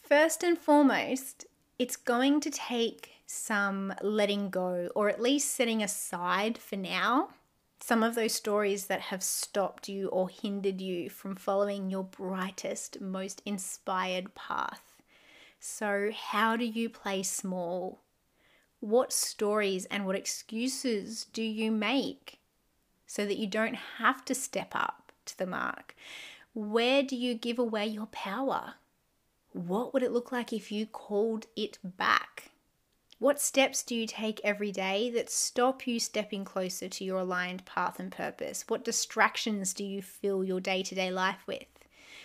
First 0.00 0.44
and 0.44 0.56
foremost, 0.56 1.46
it's 1.80 1.96
going 1.96 2.38
to 2.42 2.50
take 2.52 3.10
some 3.26 3.92
letting 4.02 4.50
go 4.50 4.88
or 4.94 5.08
at 5.08 5.20
least 5.20 5.50
setting 5.50 5.82
aside 5.82 6.58
for 6.58 6.76
now 6.76 7.30
some 7.80 8.02
of 8.02 8.14
those 8.14 8.34
stories 8.34 8.86
that 8.86 9.00
have 9.02 9.22
stopped 9.22 9.88
you 9.88 10.08
or 10.08 10.28
hindered 10.28 10.80
you 10.80 11.08
from 11.08 11.36
following 11.36 11.90
your 11.90 12.04
brightest, 12.04 13.00
most 13.00 13.40
inspired 13.44 14.34
path. 14.34 14.96
So, 15.60 16.10
how 16.14 16.56
do 16.56 16.64
you 16.64 16.88
play 16.88 17.22
small? 17.22 18.00
What 18.80 19.12
stories 19.12 19.86
and 19.86 20.06
what 20.06 20.16
excuses 20.16 21.24
do 21.32 21.42
you 21.42 21.70
make 21.70 22.38
so 23.06 23.26
that 23.26 23.38
you 23.38 23.46
don't 23.46 23.74
have 23.98 24.24
to 24.26 24.34
step 24.34 24.72
up 24.74 25.12
to 25.26 25.38
the 25.38 25.46
mark? 25.46 25.96
Where 26.54 27.02
do 27.02 27.16
you 27.16 27.34
give 27.34 27.58
away 27.58 27.86
your 27.86 28.06
power? 28.06 28.74
What 29.52 29.92
would 29.92 30.02
it 30.02 30.12
look 30.12 30.30
like 30.30 30.52
if 30.52 30.70
you 30.70 30.86
called 30.86 31.46
it 31.56 31.78
back? 31.82 32.50
What 33.18 33.40
steps 33.40 33.82
do 33.82 33.96
you 33.96 34.06
take 34.06 34.40
every 34.44 34.70
day 34.70 35.10
that 35.10 35.28
stop 35.28 35.88
you 35.88 35.98
stepping 35.98 36.44
closer 36.44 36.88
to 36.88 37.04
your 37.04 37.18
aligned 37.18 37.64
path 37.64 37.98
and 37.98 38.12
purpose? 38.12 38.64
What 38.68 38.84
distractions 38.84 39.74
do 39.74 39.84
you 39.84 40.02
fill 40.02 40.44
your 40.44 40.60
day 40.60 40.84
to 40.84 40.94
day 40.94 41.10
life 41.10 41.44
with? 41.44 41.66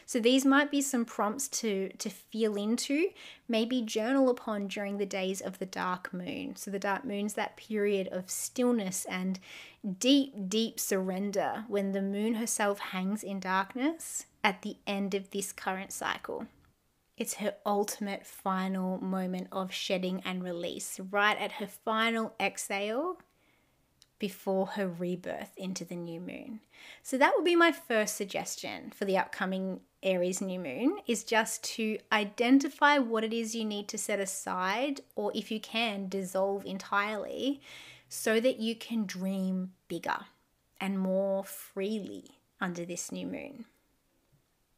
So 0.05 0.19
these 0.19 0.45
might 0.45 0.69
be 0.69 0.81
some 0.81 1.03
prompts 1.05 1.47
to 1.47 1.89
to 1.97 2.09
feel 2.09 2.55
into, 2.55 3.09
maybe 3.47 3.81
journal 3.81 4.29
upon 4.29 4.67
during 4.67 4.97
the 4.97 5.05
days 5.05 5.41
of 5.41 5.57
the 5.57 5.65
dark 5.65 6.13
moon. 6.13 6.55
So 6.57 6.69
the 6.69 6.77
dark 6.77 7.05
moon's 7.05 7.33
that 7.33 7.57
period 7.57 8.09
of 8.09 8.29
stillness 8.29 9.05
and 9.05 9.39
deep 9.97 10.47
deep 10.47 10.79
surrender 10.79 11.65
when 11.67 11.93
the 11.93 12.01
moon 12.03 12.35
herself 12.35 12.79
hangs 12.79 13.23
in 13.23 13.39
darkness 13.39 14.27
at 14.43 14.61
the 14.61 14.77
end 14.85 15.15
of 15.15 15.31
this 15.31 15.51
current 15.51 15.91
cycle. 15.91 16.45
It's 17.17 17.35
her 17.35 17.55
ultimate 17.65 18.25
final 18.25 18.99
moment 18.99 19.47
of 19.51 19.71
shedding 19.71 20.21
and 20.25 20.43
release, 20.43 20.99
right 21.11 21.37
at 21.37 21.53
her 21.53 21.67
final 21.67 22.33
exhale 22.39 23.19
before 24.19 24.67
her 24.67 24.87
rebirth 24.87 25.51
into 25.57 25.83
the 25.83 25.95
new 25.95 26.19
moon. 26.19 26.61
So 27.01 27.17
that 27.17 27.33
would 27.35 27.45
be 27.45 27.55
my 27.55 27.71
first 27.71 28.15
suggestion 28.15 28.91
for 28.91 29.05
the 29.05 29.17
upcoming 29.17 29.81
Aries 30.01 30.41
new 30.41 30.59
moon 30.59 30.97
is 31.07 31.23
just 31.23 31.63
to 31.75 31.97
identify 32.11 32.97
what 32.97 33.23
it 33.23 33.33
is 33.33 33.55
you 33.55 33.63
need 33.63 33.87
to 33.89 33.97
set 33.97 34.19
aside 34.19 35.01
or 35.15 35.31
if 35.33 35.51
you 35.51 35.59
can 35.59 36.09
dissolve 36.09 36.65
entirely 36.65 37.61
so 38.09 38.39
that 38.39 38.59
you 38.59 38.75
can 38.75 39.05
dream 39.05 39.71
bigger 39.87 40.25
and 40.79 40.99
more 40.99 41.43
freely 41.43 42.37
under 42.59 42.85
this 42.85 43.11
new 43.11 43.25
moon. 43.25 43.65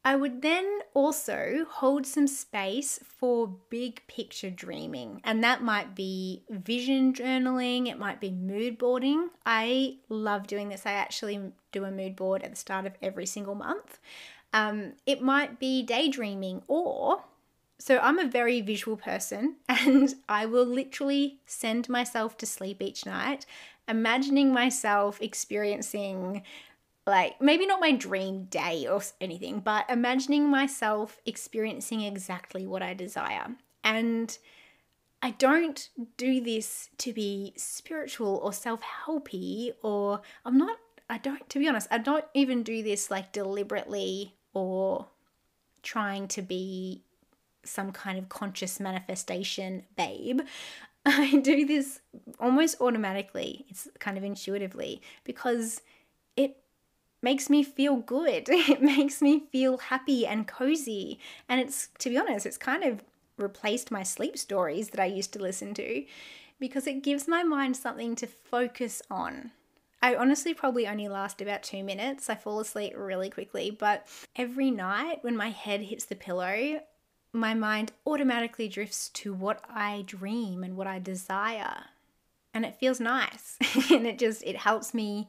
I 0.06 0.16
would 0.16 0.44
then 0.44 0.82
also 0.94 1.66
hold 1.68 2.06
some 2.06 2.28
space 2.28 3.00
for 3.04 3.48
big 3.72 4.06
picture 4.08 4.52
dreaming, 4.52 5.20
and 5.24 5.44
that 5.44 5.64
might 5.64 5.96
be 5.96 6.44
vision 6.48 7.12
journaling, 7.12 7.88
it 7.90 7.98
might 7.98 8.22
be 8.22 8.30
mood 8.30 8.78
boarding. 8.78 9.32
I 9.48 9.98
love 10.08 10.46
doing 10.46 10.70
this. 10.70 10.86
I 10.86 10.92
actually 10.92 11.52
do 11.72 11.86
a 11.86 11.92
mood 11.92 12.16
board 12.16 12.44
at 12.44 12.52
the 12.52 12.56
start 12.56 12.86
of 12.86 12.94
every 13.02 13.26
single 13.26 13.56
month. 13.56 13.98
Um, 14.54 14.94
it 15.08 15.24
might 15.24 15.60
be 15.60 15.82
daydreaming, 15.82 16.62
or 16.68 17.24
so 17.80 17.98
I'm 17.98 18.20
a 18.20 18.28
very 18.28 18.62
visual 18.62 18.98
person, 18.98 19.56
and 19.70 20.14
I 20.30 20.46
will 20.46 20.68
literally 20.68 21.40
send 21.48 21.90
myself 21.90 22.38
to 22.38 22.46
sleep 22.46 22.80
each 22.80 23.08
night, 23.08 23.48
imagining 23.88 24.54
myself 24.54 25.20
experiencing 25.20 26.44
like 27.08 27.40
maybe 27.40 27.66
not 27.66 27.80
my 27.80 27.92
dream 27.92 28.46
day 28.46 28.88
or 28.88 29.02
anything, 29.22 29.60
but 29.60 29.86
imagining 29.90 30.50
myself 30.50 31.20
experiencing 31.26 32.02
exactly 32.02 32.66
what 32.66 32.82
I 32.82 32.94
desire. 32.94 33.56
And 33.84 34.36
I 35.22 35.32
don't 35.32 35.90
do 36.18 36.42
this 36.42 36.90
to 37.00 37.14
be 37.14 37.54
spiritual 37.58 38.40
or 38.44 38.54
self 38.54 38.82
helpy, 39.06 39.74
or 39.84 40.22
I'm 40.46 40.58
not, 40.58 40.78
I 41.10 41.20
don't, 41.20 41.48
to 41.50 41.60
be 41.60 41.68
honest, 41.68 41.88
I 41.92 42.00
don't 42.00 42.26
even 42.34 42.64
do 42.64 42.82
this 42.82 43.12
like 43.12 43.32
deliberately 43.32 44.36
or 44.54 45.08
trying 45.84 46.28
to 46.30 46.42
be 46.42 47.04
some 47.64 47.92
kind 47.92 48.18
of 48.18 48.30
conscious 48.30 48.80
manifestation 48.80 49.84
babe. 49.96 50.42
I 51.06 51.38
do 51.38 51.66
this 51.66 52.00
almost 52.40 52.82
automatically, 52.82 53.66
it's 53.70 53.88
kind 54.00 54.18
of 54.18 54.24
intuitively, 54.24 55.02
because 55.24 55.82
it 56.36 56.58
makes 57.26 57.50
me 57.50 57.64
feel 57.64 57.98
good. 57.98 58.48
It 58.76 58.82
makes 58.82 59.22
me 59.22 59.44
feel 59.52 59.78
happy 59.78 60.28
and 60.28 60.48
cozy. 60.48 61.20
And 61.50 61.60
it's, 61.60 61.90
to 62.00 62.10
be 62.10 62.18
honest, 62.18 62.46
it's 62.46 62.58
kind 62.58 62.84
of 62.84 63.04
replaced 63.38 63.90
my 63.92 64.04
sleep 64.04 64.38
stories 64.38 64.90
that 64.92 65.00
I 65.02 65.06
used 65.08 65.34
to 65.34 65.40
listen 65.40 65.74
to 65.74 66.06
because 66.60 66.86
it 66.88 67.04
gives 67.04 67.28
my 67.28 67.44
mind 67.44 67.76
something 67.76 68.16
to 68.16 68.28
focus 68.28 69.02
on. 69.10 69.52
I 70.02 70.16
honestly 70.16 70.54
probably 70.54 70.88
only 70.88 71.08
last 71.08 71.42
about 71.42 71.64
two 71.64 71.84
minutes. 71.84 72.30
I 72.30 72.36
fall 72.36 72.60
asleep 72.60 72.94
really 72.96 73.32
quickly, 73.32 73.72
but 73.72 74.08
every 74.36 74.70
night 74.70 75.24
when 75.24 75.36
my 75.36 75.50
head 75.50 75.82
hits 75.82 76.06
the 76.06 76.16
pillow, 76.16 76.82
my 77.34 77.56
mind 77.56 77.92
automatically 78.06 78.68
drifts 78.68 79.10
to 79.10 79.34
what 79.34 79.64
I 79.68 80.04
dream 80.06 80.64
and 80.64 80.78
what 80.78 80.88
I 80.88 81.00
desire. 81.00 81.86
And 82.54 82.66
it 82.66 82.80
feels 82.80 83.00
nice. 83.00 83.58
and 83.92 84.06
it 84.06 84.20
just 84.20 84.44
it 84.44 84.58
helps 84.58 84.94
me 84.94 85.28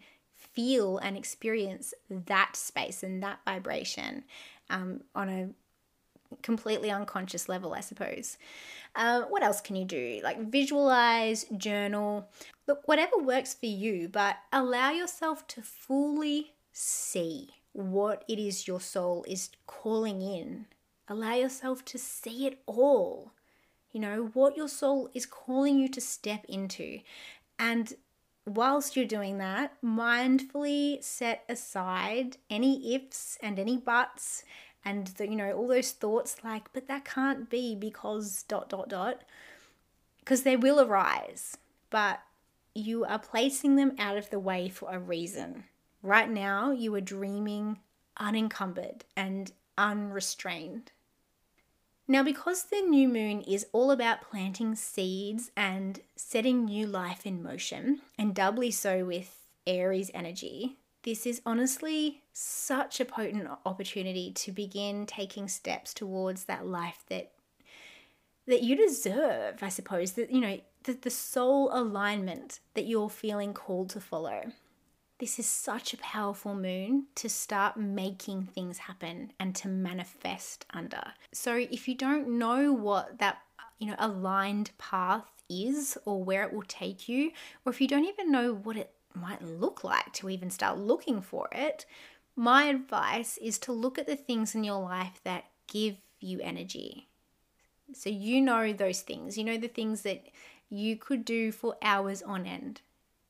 feel 0.57 0.99
and 0.99 1.17
experience 1.17 1.95
that 2.11 2.57
space 2.57 3.05
and 3.05 3.23
that 3.23 3.39
vibration 3.45 4.25
um, 4.71 5.03
on 5.15 5.29
a 5.29 5.49
completely 6.43 6.91
unconscious 6.91 7.49
level, 7.49 7.75
I 7.75 7.81
suppose. 7.81 8.39
Uh, 8.95 9.23
what 9.23 9.43
else 9.43 9.61
can 9.61 9.77
you 9.77 9.85
do? 9.85 10.21
Like 10.25 10.51
visualize, 10.51 11.45
journal, 11.57 12.29
look, 12.67 12.89
whatever 12.89 13.19
works 13.19 13.55
for 13.55 13.67
you, 13.67 14.09
but 14.09 14.37
allow 14.53 14.91
yourself 14.91 15.47
to 15.49 15.63
fully 15.63 16.55
see 16.73 17.51
what 17.73 18.25
it 18.27 18.39
is 18.39 18.67
your 18.67 18.81
soul 18.81 19.25
is 19.29 19.51
calling 19.67 20.23
in. 20.23 20.67
Allow 21.09 21.35
yourself 21.35 21.85
to 21.87 21.99
see 21.99 22.47
it 22.47 22.59
all. 22.67 23.33
You 23.93 24.01
know, 24.01 24.31
what 24.35 24.57
your 24.57 24.69
soul 24.69 25.11
is 25.15 25.27
calling 25.27 25.79
you 25.79 25.89
to 25.91 26.01
step 26.01 26.45
into. 26.49 27.01
And 27.59 27.95
whilst 28.47 28.97
you're 28.97 29.05
doing 29.05 29.39
that, 29.39 29.73
mindfully 29.83 31.03
set 31.03 31.45
aside 31.49 32.39
any 32.49 32.95
ifs 32.95 33.37
and 33.43 33.59
any 33.59 33.77
buts 33.77 34.45
and 34.85 35.09
the, 35.09 35.29
you 35.29 35.37
know 35.37 35.51
all 35.53 35.67
those 35.67 35.91
thoughts 35.91 36.37
like 36.45 36.73
but 36.73 36.87
that 36.87 37.05
can't 37.05 37.51
be 37.51 37.75
because 37.75 38.45
dot 38.45 38.69
dot 38.69 38.89
dot 38.89 39.23
because 40.21 40.45
they 40.45 40.57
will 40.57 40.81
arise 40.81 41.57
but 41.91 42.21
you 42.77 43.05
are 43.05 43.19
placing 43.19 43.77
them 43.77 43.93
out 43.99 44.19
of 44.19 44.29
the 44.31 44.39
way 44.39 44.69
for 44.69 44.91
a 44.93 44.99
reason. 44.99 45.65
Right 46.03 46.29
now 46.29 46.71
you 46.73 46.95
are 46.95 47.01
dreaming 47.01 47.79
unencumbered 48.19 49.05
and 49.17 49.51
unrestrained 49.79 50.93
now, 52.09 52.23
because 52.23 52.65
the 52.65 52.81
new 52.81 53.09
moon 53.09 53.41
is 53.43 53.67
all 53.73 53.91
about 53.91 54.23
planting 54.23 54.75
seeds 54.75 55.51
and 55.57 56.01
setting 56.15 56.65
new 56.65 56.87
life 56.87 57.27
in 57.27 57.43
motion, 57.43 58.01
and 58.19 58.35
doubly 58.35 58.71
so 58.71 59.05
with 59.05 59.41
Aries 59.67 60.11
energy, 60.15 60.77
this 61.03 61.27
is 61.27 61.43
honestly 61.47 62.23
such 62.33 63.01
a 63.01 63.05
potent 63.05 63.49
opportunity 63.65 64.33
to 64.33 64.53
begin 64.53 65.07
taking 65.07 65.49
steps 65.49 65.95
towards 65.95 66.45
that 66.45 66.67
life 66.67 67.05
that 67.09 67.33
that 68.47 68.63
you 68.63 68.77
deserve, 68.77 69.63
I 69.63 69.69
suppose, 69.69 70.13
that 70.13 70.31
you 70.31 70.41
know, 70.41 70.61
the, 70.85 70.93
the 70.93 71.11
soul 71.11 71.71
alignment 71.73 72.61
that 72.75 72.87
you're 72.87 73.11
feeling 73.11 73.53
called 73.53 73.91
to 73.91 74.01
follow. 74.01 74.53
This 75.19 75.39
is 75.39 75.47
such 75.47 75.95
a 75.95 75.99
powerful 75.99 76.55
moon 76.55 77.07
to 77.15 77.31
start 77.31 77.79
making 77.79 78.45
things 78.47 78.79
happen 78.79 79.33
and 79.41 79.55
to 79.57 79.69
manifest 79.69 80.67
under. 80.75 81.03
So 81.33 81.57
if 81.57 81.89
you 81.89 81.95
don't 81.95 82.39
know 82.39 82.71
what 82.73 83.19
that 83.19 83.39
you 83.79 83.87
know 83.87 83.97
aligned 83.99 84.73
path 84.77 85.25
is 85.49 85.97
or 86.05 86.23
where 86.23 86.43
it 86.43 86.53
will 86.53 86.65
take 86.69 87.09
you 87.09 87.31
or 87.65 87.73
if 87.73 87.81
you 87.81 87.89
don't 87.89 88.05
even 88.05 88.31
know 88.31 88.53
what 88.53 88.77
it 88.77 88.91
might 89.15 89.41
look 89.43 89.83
like 89.83 90.13
to 90.13 90.29
even 90.29 90.51
start 90.51 90.79
looking 90.79 91.23
for 91.23 91.49
it, 91.51 91.87
my 92.35 92.65
advice 92.65 93.39
is 93.39 93.59
to 93.61 93.73
look 93.73 93.99
at 93.99 94.07
the 94.07 94.17
things 94.17 94.55
in 94.55 94.65
your 94.65 94.83
life 94.83 95.21
that 95.25 95.47
give 95.67 95.97
you 96.21 96.41
energy. 96.43 97.09
So 97.95 98.11
you 98.11 98.43
know 98.43 98.75
those 98.75 99.01
things. 99.01 99.39
You 99.39 99.45
know 99.45 99.57
the 99.57 99.69
things 99.69 100.03
that 100.03 100.27
you 100.69 100.97
could 100.97 101.25
do 101.25 101.53
for 101.53 101.77
hours 101.81 102.21
on 102.23 102.45
end 102.45 102.83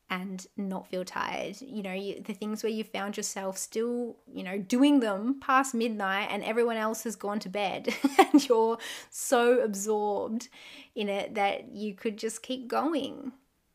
and 0.08 0.46
not 0.56 0.86
feel 0.88 1.04
tired. 1.04 1.60
You 1.60 1.82
know, 1.82 1.92
you, 1.92 2.22
the 2.22 2.34
things 2.34 2.62
where 2.62 2.72
you 2.72 2.84
found 2.84 3.16
yourself 3.16 3.58
still, 3.58 4.16
you 4.32 4.44
know, 4.44 4.58
doing 4.58 5.00
them 5.00 5.40
past 5.40 5.74
midnight 5.74 6.28
and 6.30 6.44
everyone 6.44 6.76
else 6.76 7.02
has 7.04 7.16
gone 7.16 7.40
to 7.40 7.48
bed 7.48 7.94
and 8.18 8.48
you're 8.48 8.78
so 9.10 9.60
absorbed 9.60 10.48
in 10.94 11.08
it 11.08 11.34
that 11.34 11.72
you 11.72 11.94
could 11.94 12.16
just 12.18 12.42
keep 12.42 12.68
going. 12.68 13.32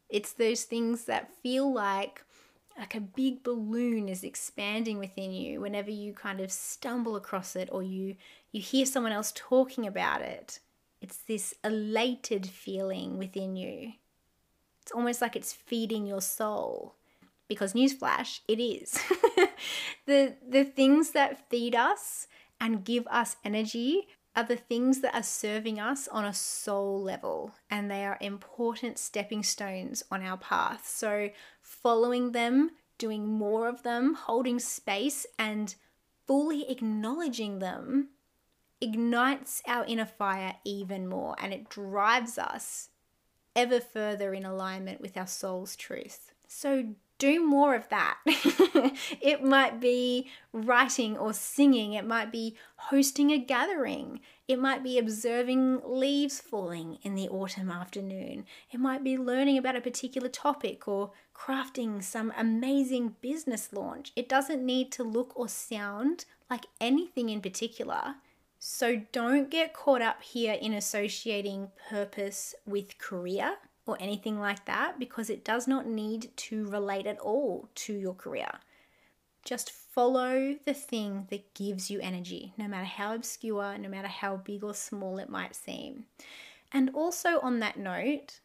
It's 0.09 0.33
those 0.33 0.63
things 0.63 1.05
that 1.05 1.33
feel 1.41 1.71
like 1.71 2.23
like 2.79 2.95
a 2.95 3.01
big 3.01 3.43
balloon 3.43 4.07
is 4.07 4.23
expanding 4.23 4.97
within 4.97 5.33
you 5.33 5.59
whenever 5.59 5.91
you 5.91 6.13
kind 6.13 6.39
of 6.39 6.51
stumble 6.51 7.17
across 7.17 7.55
it 7.57 7.67
or 7.71 7.83
you 7.83 8.15
you 8.53 8.61
hear 8.61 8.85
someone 8.85 9.11
else 9.11 9.33
talking 9.35 9.85
about 9.85 10.21
it. 10.21 10.59
It's 11.01 11.17
this 11.17 11.53
elated 11.63 12.47
feeling 12.47 13.17
within 13.17 13.57
you 13.57 13.93
it's 14.91 14.97
almost 14.97 15.21
like 15.21 15.37
it's 15.37 15.53
feeding 15.53 16.05
your 16.05 16.21
soul. 16.21 16.95
because 17.47 17.73
newsflash, 17.73 18.39
it 18.47 18.59
is. 18.59 18.93
the 20.05 20.35
the 20.47 20.63
things 20.63 21.11
that 21.11 21.49
feed 21.49 21.75
us 21.75 22.27
and 22.59 22.85
give 22.85 23.07
us 23.07 23.37
energy 23.43 24.07
are 24.35 24.43
the 24.43 24.55
things 24.55 25.01
that 25.01 25.13
are 25.13 25.23
serving 25.23 25.79
us 25.79 26.07
on 26.07 26.25
a 26.25 26.33
soul 26.33 27.01
level 27.01 27.51
and 27.69 27.89
they 27.91 28.05
are 28.05 28.17
important 28.21 28.97
stepping 28.97 29.43
stones 29.43 30.03
on 30.11 30.21
our 30.21 30.37
path. 30.37 30.87
So 30.87 31.29
following 31.61 32.31
them, 32.31 32.71
doing 32.97 33.27
more 33.27 33.67
of 33.67 33.83
them, 33.83 34.13
holding 34.13 34.59
space 34.59 35.25
and 35.37 35.75
fully 36.27 36.69
acknowledging 36.69 37.59
them 37.59 38.09
ignites 38.79 39.61
our 39.67 39.85
inner 39.85 40.05
fire 40.05 40.55
even 40.63 41.07
more 41.07 41.35
and 41.37 41.53
it 41.53 41.69
drives 41.69 42.37
us 42.37 42.89
ever 43.55 43.79
further 43.79 44.33
in 44.33 44.45
alignment 44.45 45.01
with 45.01 45.17
our 45.17 45.27
soul's 45.27 45.75
truth. 45.75 46.31
So 46.47 46.95
do 47.21 47.45
more 47.45 47.75
of 47.75 47.87
that. 47.89 48.17
it 48.25 49.43
might 49.43 49.79
be 49.79 50.27
writing 50.51 51.15
or 51.15 51.33
singing, 51.33 51.93
it 51.93 52.05
might 52.05 52.31
be 52.31 52.57
hosting 52.75 53.31
a 53.31 53.37
gathering, 53.37 54.21
it 54.47 54.57
might 54.57 54.83
be 54.83 54.97
observing 54.97 55.81
leaves 55.85 56.39
falling 56.39 56.97
in 57.03 57.13
the 57.13 57.29
autumn 57.29 57.69
afternoon, 57.69 58.45
it 58.71 58.79
might 58.79 59.03
be 59.03 59.19
learning 59.19 59.59
about 59.59 59.75
a 59.75 59.81
particular 59.81 60.29
topic 60.29 60.87
or 60.87 61.11
crafting 61.35 62.03
some 62.03 62.33
amazing 62.35 63.15
business 63.21 63.71
launch. 63.71 64.11
It 64.15 64.27
doesn't 64.27 64.65
need 64.65 64.91
to 64.93 65.03
look 65.03 65.31
or 65.35 65.47
sound 65.47 66.25
like 66.49 66.65
anything 66.79 67.29
in 67.29 67.39
particular. 67.39 68.15
So 68.63 69.01
don't 69.11 69.49
get 69.49 69.73
caught 69.73 70.03
up 70.03 70.21
here 70.21 70.53
in 70.53 70.75
associating 70.75 71.71
purpose 71.89 72.53
with 72.63 72.99
career 72.99 73.55
or 73.87 73.97
anything 73.99 74.39
like 74.39 74.65
that 74.65 74.99
because 74.99 75.31
it 75.31 75.43
does 75.43 75.67
not 75.67 75.87
need 75.87 76.29
to 76.37 76.69
relate 76.69 77.07
at 77.07 77.17
all 77.17 77.69
to 77.73 77.93
your 77.93 78.13
career. 78.13 78.51
Just 79.43 79.71
follow 79.71 80.55
the 80.63 80.75
thing 80.75 81.25
that 81.31 81.55
gives 81.55 81.89
you 81.89 81.99
energy, 82.01 82.53
no 82.55 82.67
matter 82.67 82.85
how 82.85 83.15
obscure, 83.15 83.79
no 83.79 83.89
matter 83.89 84.07
how 84.07 84.37
big 84.37 84.63
or 84.63 84.75
small 84.75 85.17
it 85.17 85.27
might 85.27 85.55
seem. 85.55 86.05
And 86.71 86.91
also, 86.93 87.39
on 87.39 87.61
that 87.61 87.77
note, 87.77 88.41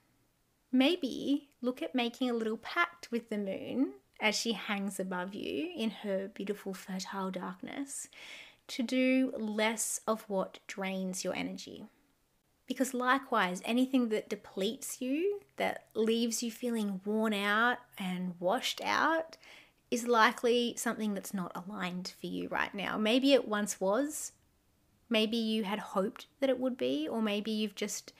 maybe 0.73 1.51
look 1.61 1.83
at 1.83 1.95
making 1.95 2.31
a 2.31 2.35
little 2.35 2.57
pact 2.57 3.13
with 3.13 3.29
the 3.29 3.37
moon 3.37 3.93
as 4.19 4.35
she 4.35 4.53
hangs 4.53 4.99
above 4.99 5.35
you 5.35 5.71
in 5.77 5.91
her 5.91 6.29
beautiful, 6.29 6.73
fertile 6.73 7.31
darkness 7.31 8.09
to 8.69 8.83
do 8.83 9.33
less 9.37 10.01
of 10.07 10.23
what 10.23 10.59
drains 10.67 11.25
your 11.25 11.35
energy. 11.35 11.85
Because 12.67 12.93
likewise, 12.95 13.63
anything 13.65 14.09
that 14.09 14.29
depletes 14.29 15.01
you, 15.01 15.41
that 15.57 15.87
leaves 15.95 16.43
you 16.43 16.51
feeling 16.51 17.01
worn 17.05 17.33
out 17.33 17.79
and 17.97 18.35
washed 18.41 18.81
out, 18.85 19.37
is 19.91 20.09
likely 20.09 20.75
something 20.77 21.15
that's 21.15 21.33
not 21.33 21.53
aligned 21.55 22.13
for 22.21 22.27
you 22.27 22.49
right 22.49 22.75
now. 22.75 22.99
Maybe 22.99 23.33
it 23.33 23.47
once 23.47 23.81
was, 23.81 24.33
maybe 25.09 25.37
you 25.37 25.63
had 25.63 25.79
hoped 25.79 26.27
that 26.41 26.51
it 26.51 26.59
would 26.59 26.77
be, 26.77 27.07
or 27.09 27.23
maybe 27.23 27.53
you've 27.53 27.77
just 27.77 28.13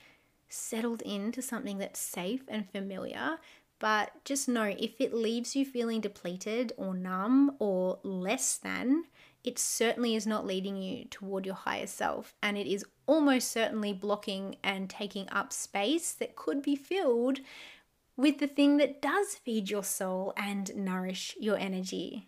settled 0.47 1.01
into 1.01 1.41
something 1.41 1.77
that's 1.77 1.99
safe 1.99 2.43
and 2.47 2.69
familiar. 2.69 3.39
But 3.79 4.11
just 4.23 4.47
know 4.47 4.73
if 4.79 4.99
it 5.01 5.13
leaves 5.13 5.55
you 5.55 5.65
feeling 5.65 5.99
depleted 6.01 6.71
or 6.77 6.93
numb 6.93 7.57
or 7.59 7.99
less 8.01 8.57
than, 8.57 9.03
it 9.47 9.57
certainly 9.57 10.13
is 10.13 10.27
not 10.27 10.45
leading 10.45 10.75
you 10.75 11.05
toward 11.05 11.45
your 11.45 11.55
higher 11.55 11.87
self, 11.87 12.35
and 12.43 12.57
it 12.57 12.67
is 12.67 12.83
almost 13.05 13.49
certainly 13.49 13.93
blocking 13.93 14.57
and 14.61 14.89
taking 14.89 15.29
up 15.29 15.53
space 15.53 16.11
that 16.11 16.35
could 16.35 16.61
be 16.61 16.75
filled 16.75 17.39
with 18.17 18.39
the 18.39 18.47
thing 18.47 18.75
that 18.75 19.01
does 19.01 19.35
feed 19.35 19.69
your 19.69 19.85
soul 19.85 20.33
and 20.35 20.75
nourish 20.75 21.33
your 21.39 21.57
energy. 21.57 22.27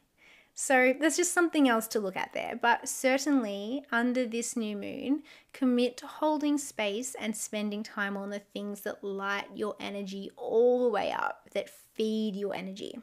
So 0.54 0.94
there's 0.98 1.18
just 1.18 1.34
something 1.34 1.68
else 1.68 1.88
to 1.90 2.00
look 2.00 2.16
at 2.16 2.32
there. 2.34 2.58
But 2.62 2.88
certainly, 2.88 3.84
under 3.92 4.26
this 4.26 4.56
new 4.56 4.78
moon, 4.78 5.24
commit 5.52 5.98
to 5.98 6.08
holding 6.08 6.58
space 6.58 7.16
and 7.20 7.36
spending 7.36 7.84
time 7.84 8.16
on 8.16 8.30
the 8.30 8.40
things 8.40 8.82
that 8.82 9.04
light 9.04 9.48
your 9.54 9.76
energy 9.80 10.32
all 10.38 10.84
the 10.84 10.90
way 10.90 11.12
up, 11.12 11.50
that 11.52 11.70
feed 11.70 12.38
your 12.38 12.56
energy. 12.56 13.00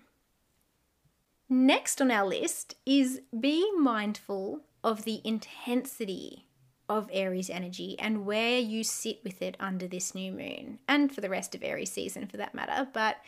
Next 1.48 2.00
on 2.02 2.10
our 2.10 2.26
list 2.26 2.74
is 2.84 3.20
be 3.38 3.70
mindful 3.72 4.62
of 4.82 5.04
the 5.04 5.20
intensity 5.24 6.46
of 6.88 7.08
Aries 7.12 7.50
energy 7.50 7.96
and 7.98 8.24
where 8.24 8.58
you 8.58 8.84
sit 8.84 9.22
with 9.24 9.42
it 9.42 9.56
under 9.58 9.86
this 9.86 10.14
new 10.14 10.32
moon 10.32 10.78
and 10.88 11.12
for 11.12 11.20
the 11.20 11.28
rest 11.28 11.54
of 11.54 11.62
Aries 11.62 11.92
season 11.92 12.26
for 12.26 12.36
that 12.36 12.54
matter. 12.54 12.88
But 12.92 13.18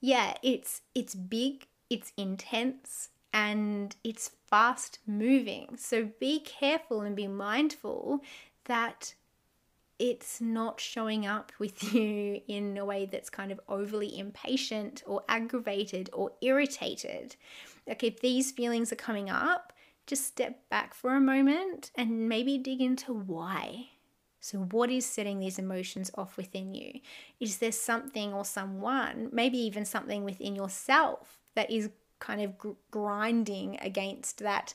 yeah, 0.00 0.34
it's 0.42 0.82
it's 0.94 1.14
big, 1.14 1.66
it's 1.88 2.12
intense, 2.16 3.10
and 3.32 3.94
it's 4.04 4.32
fast 4.48 4.98
moving. 5.06 5.76
So 5.76 6.10
be 6.20 6.40
careful 6.40 7.00
and 7.00 7.16
be 7.16 7.28
mindful 7.28 8.20
that 8.64 9.14
it's 10.02 10.40
not 10.40 10.80
showing 10.80 11.26
up 11.26 11.52
with 11.60 11.94
you 11.94 12.40
in 12.48 12.76
a 12.76 12.84
way 12.84 13.06
that's 13.06 13.30
kind 13.30 13.52
of 13.52 13.60
overly 13.68 14.18
impatient 14.18 15.04
or 15.06 15.22
aggravated 15.28 16.10
or 16.12 16.32
irritated. 16.40 17.36
Like, 17.86 18.02
if 18.02 18.20
these 18.20 18.50
feelings 18.50 18.92
are 18.92 18.96
coming 18.96 19.30
up, 19.30 19.72
just 20.08 20.26
step 20.26 20.68
back 20.68 20.92
for 20.92 21.14
a 21.14 21.20
moment 21.20 21.92
and 21.94 22.28
maybe 22.28 22.58
dig 22.58 22.80
into 22.80 23.12
why. 23.12 23.90
So, 24.40 24.58
what 24.58 24.90
is 24.90 25.06
setting 25.06 25.38
these 25.38 25.60
emotions 25.60 26.10
off 26.16 26.36
within 26.36 26.74
you? 26.74 26.98
Is 27.38 27.58
there 27.58 27.70
something 27.70 28.32
or 28.34 28.44
someone, 28.44 29.28
maybe 29.30 29.58
even 29.58 29.84
something 29.84 30.24
within 30.24 30.56
yourself, 30.56 31.38
that 31.54 31.70
is 31.70 31.90
kind 32.18 32.40
of 32.40 32.58
gr- 32.58 32.70
grinding 32.90 33.78
against 33.80 34.38
that, 34.38 34.74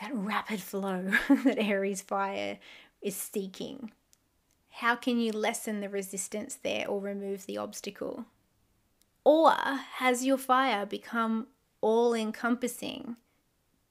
that 0.00 0.10
rapid 0.12 0.60
flow 0.60 1.12
that 1.44 1.58
Aries 1.60 2.02
fire 2.02 2.58
is 3.00 3.14
seeking? 3.14 3.92
How 4.80 4.94
can 4.94 5.18
you 5.18 5.32
lessen 5.32 5.80
the 5.80 5.88
resistance 5.88 6.54
there 6.54 6.86
or 6.86 7.00
remove 7.00 7.46
the 7.46 7.56
obstacle? 7.56 8.26
Or 9.24 9.52
has 9.52 10.26
your 10.26 10.36
fire 10.36 10.84
become 10.84 11.46
all 11.80 12.12
encompassing? 12.12 13.16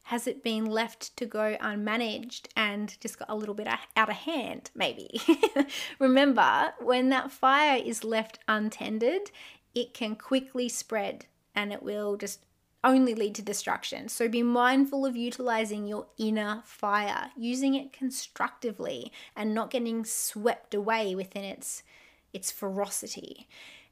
Has 0.03 0.27
it 0.27 0.43
been 0.43 0.65
left 0.65 1.17
to 1.17 1.25
go 1.25 1.57
unmanaged 1.59 2.49
and 2.55 2.95
just 2.99 3.17
got 3.17 3.31
a 3.31 3.35
little 3.35 3.55
bit 3.55 3.67
out 3.67 4.09
of 4.09 4.15
hand, 4.15 4.69
maybe? 4.75 5.19
Remember, 5.99 6.75
when 6.79 7.09
that 7.09 7.31
fire 7.31 7.81
is 7.83 8.03
left 8.03 8.37
untended, 8.47 9.31
it 9.73 9.95
can 9.95 10.15
quickly 10.15 10.69
spread 10.69 11.25
and 11.55 11.73
it 11.73 11.81
will 11.81 12.15
just 12.15 12.45
only 12.85 13.15
lead 13.15 13.35
to 13.35 13.41
destruction. 13.41 14.07
So 14.07 14.29
be 14.29 14.43
mindful 14.43 15.05
of 15.05 15.15
utilizing 15.15 15.87
your 15.87 16.07
inner 16.17 16.61
fire, 16.63 17.31
using 17.35 17.73
it 17.73 17.91
constructively 17.91 19.11
and 19.35 19.53
not 19.53 19.71
getting 19.71 20.05
swept 20.05 20.73
away 20.73 21.15
within 21.15 21.43
its 21.43 21.83
its 22.33 22.51
ferocity. 22.51 23.47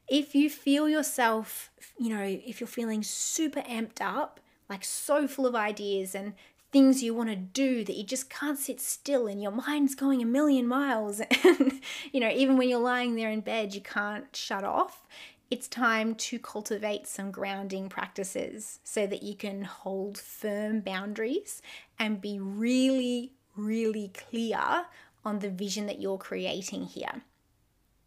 If 0.07 0.35
you 0.35 0.49
feel 0.49 0.89
yourself, 0.89 1.71
you 1.97 2.09
know, 2.09 2.23
if 2.23 2.59
you're 2.59 2.67
feeling 2.67 3.01
super 3.03 3.61
amped 3.61 4.01
up, 4.01 4.41
like 4.69 4.83
so 4.83 5.27
full 5.27 5.47
of 5.47 5.55
ideas 5.55 6.13
and 6.13 6.33
things 6.73 7.03
you 7.03 7.13
want 7.13 7.29
to 7.29 7.35
do 7.35 7.85
that 7.85 7.95
you 7.95 8.03
just 8.03 8.31
can't 8.31 8.57
sit 8.57 8.81
still 8.81 9.27
and 9.27 9.41
your 9.41 9.51
mind's 9.51 9.93
going 9.93 10.23
a 10.23 10.25
million 10.25 10.67
miles 10.67 11.21
and 11.43 11.79
you 12.11 12.19
know 12.19 12.29
even 12.29 12.57
when 12.57 12.67
you're 12.67 12.79
lying 12.79 13.13
there 13.15 13.29
in 13.29 13.41
bed 13.41 13.75
you 13.75 13.81
can't 13.81 14.35
shut 14.35 14.63
off 14.63 15.05
it's 15.49 15.67
time 15.67 16.15
to 16.15 16.39
cultivate 16.39 17.07
some 17.07 17.31
grounding 17.31 17.89
practices 17.89 18.79
so 18.83 19.05
that 19.05 19.23
you 19.23 19.35
can 19.35 19.63
hold 19.63 20.17
firm 20.17 20.79
boundaries 20.79 21.61
and 21.99 22.21
be 22.21 22.39
really, 22.39 23.33
really 23.55 24.09
clear 24.09 24.85
on 25.23 25.39
the 25.39 25.49
vision 25.49 25.85
that 25.85 26.01
you're 26.01 26.17
creating 26.17 26.85
here. 26.85 27.21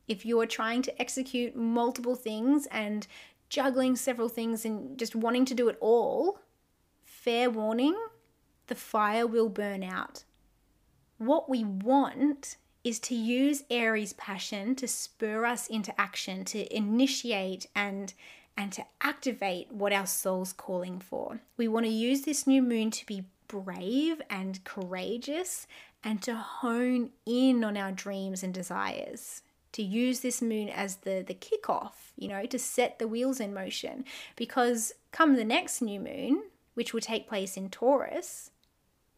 If 0.09 0.25
you're 0.25 0.47
trying 0.47 0.83
to 0.83 1.01
execute 1.01 1.57
multiple 1.57 2.15
things 2.15 2.67
and 2.71 3.07
juggling 3.49 3.97
several 3.97 4.29
things 4.29 4.65
and 4.65 4.99
just 4.99 5.15
wanting 5.15 5.45
to 5.47 5.55
do 5.55 5.69
it 5.69 5.79
all, 5.81 6.41
fair 7.05 7.51
warning, 7.51 7.97
the 8.67 8.75
fire 8.75 9.27
will 9.27 9.49
burn 9.49 9.83
out. 9.83 10.25
What 11.19 11.49
we 11.49 11.65
want 11.65 12.57
is 12.87 13.01
to 13.01 13.17
use 13.17 13.65
Aries 13.69 14.13
passion 14.13 14.77
to 14.77 14.87
spur 14.87 15.45
us 15.45 15.67
into 15.67 15.99
action, 16.01 16.45
to 16.45 16.75
initiate 16.75 17.67
and 17.75 18.15
and 18.57 18.73
to 18.73 18.85
activate 19.03 19.71
what 19.73 19.93
our 19.93 20.07
soul's 20.07 20.53
calling 20.53 21.01
for. 21.01 21.41
We 21.59 21.69
want 21.69 21.85
to 21.85 21.93
use 21.93 22.23
this 22.23 22.47
new 22.47 22.63
moon 22.63 22.91
to 22.93 23.05
be 23.05 23.27
brave 23.49 24.23
and 24.31 24.63
courageous 24.65 25.67
and 26.03 26.23
to 26.23 26.37
hone 26.37 27.11
in 27.27 27.65
on 27.65 27.77
our 27.77 27.93
dreams 27.93 28.43
and 28.43 28.55
desires. 28.55 29.43
To 29.73 29.83
use 29.83 30.21
this 30.21 30.41
moon 30.41 30.71
as 30.71 30.97
the, 30.97 31.23
the 31.27 31.35
kickoff, 31.35 32.13
you 32.17 32.29
know, 32.29 32.47
to 32.47 32.59
set 32.59 32.99
the 32.99 33.09
wheels 33.09 33.41
in 33.41 33.53
motion. 33.53 34.05
Because 34.37 34.95
come 35.11 35.35
the 35.35 35.45
next 35.45 35.83
new 35.83 36.01
moon, 36.01 36.45
which 36.75 36.95
will 36.95 37.01
take 37.01 37.29
place 37.29 37.59
in 37.59 37.69
Taurus, 37.69 38.53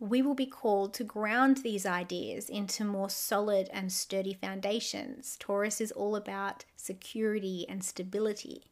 we 0.00 0.22
will 0.22 0.34
be 0.34 0.46
called 0.46 0.94
to 0.94 1.04
ground 1.04 1.58
these 1.58 1.84
ideas 1.84 2.48
into 2.48 2.84
more 2.84 3.11
solid 3.11 3.68
and 3.72 3.92
sturdy 3.92 4.32
foundations. 4.32 5.37
Taurus 5.40 5.80
is 5.80 5.92
all 5.92 6.14
about 6.14 6.64
security 6.76 7.66
and 7.68 7.82
stability. 7.82 8.64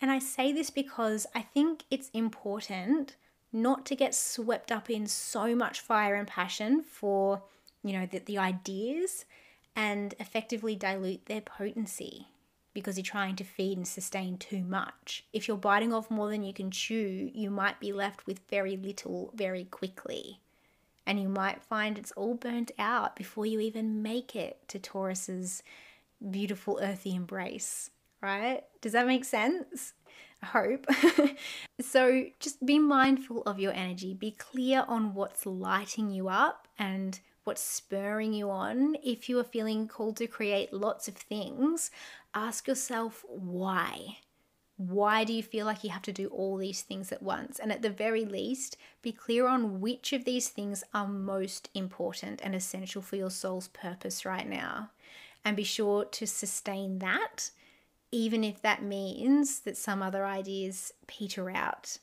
And 0.00 0.10
I 0.10 0.18
say 0.18 0.52
this 0.52 0.68
because 0.70 1.26
I 1.34 1.40
think 1.40 1.84
it's 1.90 2.10
important 2.10 3.16
not 3.52 3.86
to 3.86 3.96
get 3.96 4.14
swept 4.14 4.70
up 4.70 4.90
in 4.90 5.06
so 5.06 5.54
much 5.54 5.80
fire 5.80 6.14
and 6.14 6.28
passion 6.28 6.82
for, 6.82 7.42
you 7.82 7.92
know, 7.92 8.04
the, 8.04 8.18
the 8.18 8.36
ideas 8.36 9.24
and 9.74 10.14
effectively 10.18 10.76
dilute 10.76 11.26
their 11.26 11.40
potency 11.40 12.28
because 12.74 12.98
you're 12.98 13.04
trying 13.04 13.36
to 13.36 13.44
feed 13.44 13.78
and 13.78 13.86
sustain 13.86 14.36
too 14.36 14.62
much. 14.64 15.24
If 15.32 15.48
you're 15.48 15.56
biting 15.56 15.94
off 15.94 16.10
more 16.10 16.28
than 16.28 16.42
you 16.42 16.52
can 16.52 16.70
chew, 16.70 17.30
you 17.32 17.50
might 17.50 17.80
be 17.80 17.92
left 17.92 18.26
with 18.26 18.40
very 18.50 18.76
little 18.76 19.30
very 19.34 19.64
quickly. 19.64 20.40
And 21.06 21.20
you 21.20 21.28
might 21.28 21.62
find 21.62 21.96
it's 21.96 22.12
all 22.12 22.34
burnt 22.34 22.72
out 22.78 23.14
before 23.14 23.46
you 23.46 23.60
even 23.60 24.02
make 24.02 24.34
it 24.34 24.66
to 24.68 24.78
Taurus's 24.78 25.62
beautiful 26.30 26.80
earthy 26.82 27.14
embrace, 27.14 27.90
right? 28.20 28.64
Does 28.80 28.92
that 28.92 29.06
make 29.06 29.24
sense? 29.24 29.92
I 30.42 30.46
hope. 30.46 30.86
so 31.80 32.26
just 32.40 32.64
be 32.64 32.78
mindful 32.78 33.42
of 33.42 33.60
your 33.60 33.72
energy. 33.72 34.14
Be 34.14 34.32
clear 34.32 34.84
on 34.88 35.14
what's 35.14 35.46
lighting 35.46 36.10
you 36.10 36.28
up 36.28 36.68
and 36.78 37.20
what's 37.44 37.62
spurring 37.62 38.32
you 38.32 38.50
on. 38.50 38.96
If 39.02 39.28
you 39.28 39.38
are 39.38 39.44
feeling 39.44 39.86
called 39.86 40.16
to 40.16 40.26
create 40.26 40.72
lots 40.72 41.08
of 41.08 41.14
things, 41.14 41.90
ask 42.34 42.68
yourself 42.68 43.24
why. 43.28 44.18
Why 44.76 45.22
do 45.22 45.32
you 45.32 45.42
feel 45.42 45.66
like 45.66 45.84
you 45.84 45.90
have 45.90 46.02
to 46.02 46.12
do 46.12 46.26
all 46.28 46.56
these 46.56 46.82
things 46.82 47.12
at 47.12 47.22
once? 47.22 47.60
And 47.60 47.70
at 47.70 47.82
the 47.82 47.90
very 47.90 48.24
least, 48.24 48.76
be 49.02 49.12
clear 49.12 49.46
on 49.46 49.80
which 49.80 50.12
of 50.12 50.24
these 50.24 50.48
things 50.48 50.82
are 50.92 51.06
most 51.06 51.70
important 51.74 52.40
and 52.42 52.54
essential 52.54 53.00
for 53.00 53.14
your 53.14 53.30
soul's 53.30 53.68
purpose 53.68 54.24
right 54.24 54.48
now. 54.48 54.90
And 55.44 55.56
be 55.56 55.62
sure 55.62 56.04
to 56.06 56.26
sustain 56.26 56.98
that, 56.98 57.50
even 58.10 58.42
if 58.42 58.60
that 58.62 58.82
means 58.82 59.60
that 59.60 59.76
some 59.76 60.02
other 60.02 60.24
ideas 60.26 60.92
peter 61.06 61.50
out 61.50 61.98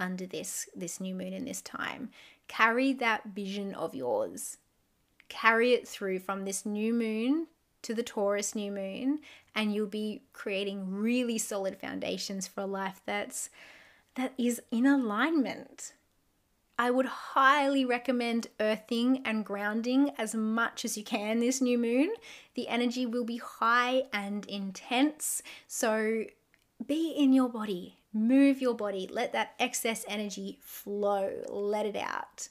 under 0.00 0.26
this 0.26 0.68
this 0.74 1.00
new 1.00 1.14
moon 1.14 1.32
in 1.32 1.44
this 1.44 1.62
time. 1.62 2.10
Carry 2.48 2.92
that 2.94 3.26
vision 3.34 3.74
of 3.74 3.94
yours. 3.94 4.58
Carry 5.28 5.72
it 5.72 5.86
through 5.86 6.20
from 6.20 6.44
this 6.44 6.64
new 6.64 6.92
moon 6.92 7.48
to 7.84 7.94
the 7.94 8.02
Taurus 8.02 8.54
new 8.54 8.72
moon 8.72 9.20
and 9.54 9.72
you'll 9.72 9.86
be 9.86 10.22
creating 10.32 10.90
really 10.90 11.38
solid 11.38 11.78
foundations 11.78 12.48
for 12.48 12.62
a 12.62 12.66
life 12.66 13.00
that's 13.06 13.50
that 14.16 14.32
is 14.38 14.62
in 14.70 14.86
alignment. 14.86 15.92
I 16.78 16.90
would 16.90 17.06
highly 17.06 17.84
recommend 17.84 18.48
earthing 18.58 19.22
and 19.24 19.44
grounding 19.44 20.10
as 20.18 20.34
much 20.34 20.84
as 20.84 20.96
you 20.96 21.04
can 21.04 21.38
this 21.38 21.60
new 21.60 21.78
moon. 21.78 22.12
The 22.54 22.68
energy 22.68 23.06
will 23.06 23.24
be 23.24 23.36
high 23.36 24.04
and 24.12 24.44
intense, 24.46 25.42
so 25.68 26.24
be 26.84 27.10
in 27.10 27.32
your 27.32 27.48
body, 27.48 27.98
move 28.12 28.60
your 28.60 28.74
body, 28.74 29.08
let 29.10 29.32
that 29.32 29.54
excess 29.60 30.04
energy 30.08 30.58
flow, 30.60 31.42
let 31.48 31.86
it 31.86 31.96
out. 31.96 32.48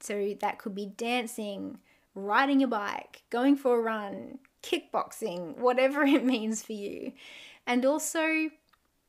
So 0.00 0.36
that 0.40 0.58
could 0.58 0.74
be 0.74 0.86
dancing, 0.86 1.78
riding 2.14 2.60
your 2.60 2.68
bike, 2.68 3.22
going 3.30 3.56
for 3.56 3.78
a 3.78 3.82
run, 3.82 4.38
kickboxing, 4.64 5.58
whatever 5.58 6.02
it 6.04 6.24
means 6.24 6.62
for 6.62 6.72
you. 6.72 7.12
And 7.66 7.84
also 7.84 8.50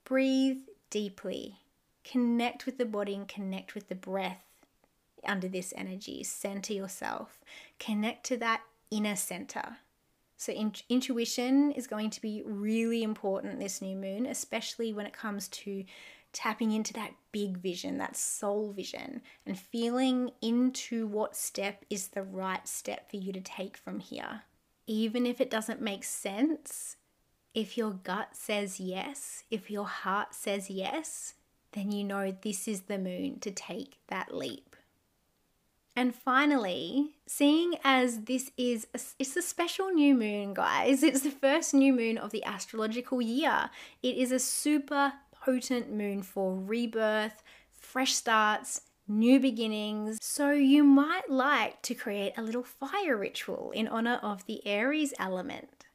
breathe 0.03 0.57
deeply. 0.89 1.59
Connect 2.03 2.65
with 2.65 2.77
the 2.77 2.85
body 2.85 3.15
and 3.15 3.27
connect 3.27 3.73
with 3.73 3.89
the 3.89 3.95
breath 3.95 4.43
under 5.25 5.47
this 5.47 5.73
energy. 5.75 6.23
Center 6.23 6.73
yourself. 6.73 7.39
Connect 7.79 8.25
to 8.27 8.37
that 8.37 8.61
inner 8.91 9.15
center. 9.15 9.77
So, 10.37 10.51
in- 10.51 10.73
intuition 10.89 11.71
is 11.71 11.87
going 11.87 12.09
to 12.11 12.21
be 12.21 12.43
really 12.45 13.03
important 13.03 13.59
this 13.59 13.81
new 13.81 13.95
moon, 13.95 14.25
especially 14.25 14.93
when 14.93 15.05
it 15.05 15.13
comes 15.13 15.47
to 15.47 15.85
tapping 16.33 16.73
into 16.73 16.91
that 16.93 17.11
big 17.31 17.57
vision, 17.57 17.97
that 17.97 18.17
soul 18.17 18.73
vision, 18.73 19.21
and 19.45 19.57
feeling 19.57 20.31
into 20.41 21.07
what 21.07 21.35
step 21.35 21.85
is 21.89 22.09
the 22.09 22.21
right 22.21 22.67
step 22.67 23.09
for 23.09 23.15
you 23.15 23.31
to 23.31 23.39
take 23.39 23.77
from 23.77 23.99
here 23.99 24.41
even 24.87 25.25
if 25.25 25.41
it 25.41 25.49
doesn't 25.49 25.81
make 25.81 26.03
sense, 26.03 26.97
if 27.53 27.77
your 27.77 27.91
gut 27.91 28.29
says 28.33 28.79
yes, 28.79 29.43
if 29.49 29.71
your 29.71 29.85
heart 29.85 30.33
says 30.33 30.69
yes, 30.69 31.35
then 31.71 31.91
you 31.91 32.03
know 32.03 32.35
this 32.41 32.67
is 32.67 32.81
the 32.81 32.97
moon 32.97 33.39
to 33.39 33.51
take 33.51 33.99
that 34.07 34.33
leap. 34.33 34.75
And 35.95 36.13
finally, 36.13 37.15
seeing 37.25 37.75
as 37.83 38.21
this 38.21 38.51
is 38.57 38.85
a, 38.93 38.99
it's 39.17 39.37
a 39.37 39.41
special 39.41 39.91
new 39.91 40.13
moon, 40.13 40.53
guys. 40.53 41.03
It's 41.03 41.21
the 41.21 41.31
first 41.31 41.73
new 41.73 41.93
moon 41.93 42.17
of 42.17 42.31
the 42.31 42.43
astrological 42.43 43.21
year. 43.21 43.69
It 44.03 44.17
is 44.17 44.33
a 44.33 44.39
super 44.39 45.13
potent 45.31 45.93
moon 45.93 46.21
for 46.21 46.53
rebirth, 46.53 47.41
fresh 47.71 48.13
starts, 48.13 48.81
new 49.07 49.39
beginnings. 49.39 50.17
So, 50.21 50.51
you 50.51 50.83
might 50.83 51.29
like 51.29 51.81
to 51.83 51.95
create 51.95 52.33
a 52.37 52.41
little 52.41 52.63
fire 52.63 53.17
ritual 53.17 53.71
in 53.71 53.87
honor 53.87 54.19
of 54.21 54.45
the 54.45 54.65
Aries 54.65 55.13
element. 55.19 55.85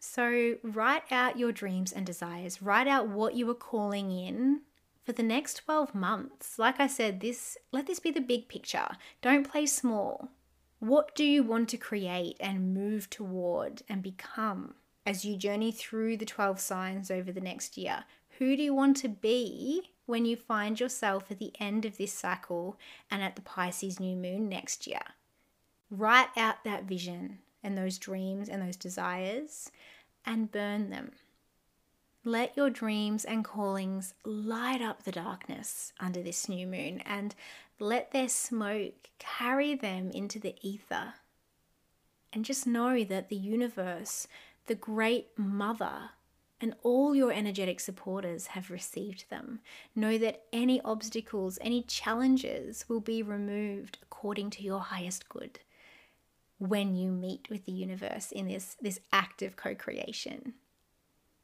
So, 0.00 0.56
write 0.62 1.10
out 1.10 1.38
your 1.38 1.52
dreams 1.52 1.92
and 1.92 2.06
desires, 2.06 2.62
write 2.62 2.88
out 2.88 3.08
what 3.08 3.34
you 3.34 3.48
are 3.50 3.54
calling 3.54 4.10
in 4.10 4.62
for 5.04 5.12
the 5.12 5.22
next 5.22 5.54
12 5.64 5.94
months. 5.94 6.58
Like 6.58 6.78
I 6.78 6.86
said, 6.86 7.20
this 7.20 7.56
let 7.72 7.86
this 7.86 7.98
be 7.98 8.10
the 8.10 8.20
big 8.20 8.48
picture. 8.48 8.88
Don't 9.22 9.50
play 9.50 9.66
small. 9.66 10.28
What 10.80 11.14
do 11.14 11.24
you 11.24 11.42
want 11.42 11.68
to 11.70 11.76
create 11.76 12.36
and 12.38 12.74
move 12.74 13.10
toward 13.10 13.82
and 13.88 14.02
become 14.02 14.74
as 15.04 15.24
you 15.24 15.36
journey 15.36 15.72
through 15.72 16.18
the 16.18 16.26
12 16.26 16.60
signs 16.60 17.10
over 17.10 17.32
the 17.32 17.40
next 17.40 17.76
year? 17.76 18.04
Who 18.38 18.56
do 18.56 18.62
you 18.62 18.74
want 18.74 18.96
to 18.98 19.08
be 19.08 19.90
when 20.08 20.24
you 20.24 20.36
find 20.36 20.80
yourself 20.80 21.30
at 21.30 21.38
the 21.38 21.52
end 21.60 21.84
of 21.84 21.98
this 21.98 22.14
cycle 22.14 22.78
and 23.10 23.22
at 23.22 23.36
the 23.36 23.42
Pisces 23.42 24.00
new 24.00 24.16
moon 24.16 24.48
next 24.48 24.86
year. 24.86 25.02
Write 25.90 26.30
out 26.34 26.64
that 26.64 26.84
vision 26.84 27.40
and 27.62 27.76
those 27.76 27.98
dreams 27.98 28.48
and 28.48 28.62
those 28.62 28.76
desires 28.76 29.70
and 30.24 30.50
burn 30.50 30.88
them. 30.88 31.12
Let 32.24 32.56
your 32.56 32.70
dreams 32.70 33.26
and 33.26 33.44
callings 33.44 34.14
light 34.24 34.80
up 34.80 35.02
the 35.02 35.12
darkness 35.12 35.92
under 36.00 36.22
this 36.22 36.48
new 36.48 36.66
moon 36.66 37.02
and 37.04 37.34
let 37.78 38.12
their 38.12 38.30
smoke 38.30 39.10
carry 39.18 39.74
them 39.74 40.10
into 40.10 40.38
the 40.38 40.54
ether. 40.62 41.14
And 42.32 42.46
just 42.46 42.66
know 42.66 43.04
that 43.04 43.28
the 43.28 43.36
universe, 43.36 44.26
the 44.68 44.74
great 44.74 45.38
mother, 45.38 46.10
and 46.60 46.74
all 46.82 47.14
your 47.14 47.32
energetic 47.32 47.80
supporters 47.80 48.48
have 48.48 48.70
received 48.70 49.30
them. 49.30 49.60
Know 49.94 50.18
that 50.18 50.42
any 50.52 50.80
obstacles, 50.82 51.58
any 51.60 51.82
challenges 51.82 52.84
will 52.88 53.00
be 53.00 53.22
removed 53.22 53.98
according 54.02 54.50
to 54.50 54.62
your 54.62 54.80
highest 54.80 55.28
good 55.28 55.60
when 56.58 56.96
you 56.96 57.10
meet 57.10 57.48
with 57.48 57.64
the 57.64 57.72
universe 57.72 58.32
in 58.32 58.48
this, 58.48 58.76
this 58.80 59.00
act 59.12 59.42
of 59.42 59.56
co 59.56 59.74
creation. 59.74 60.54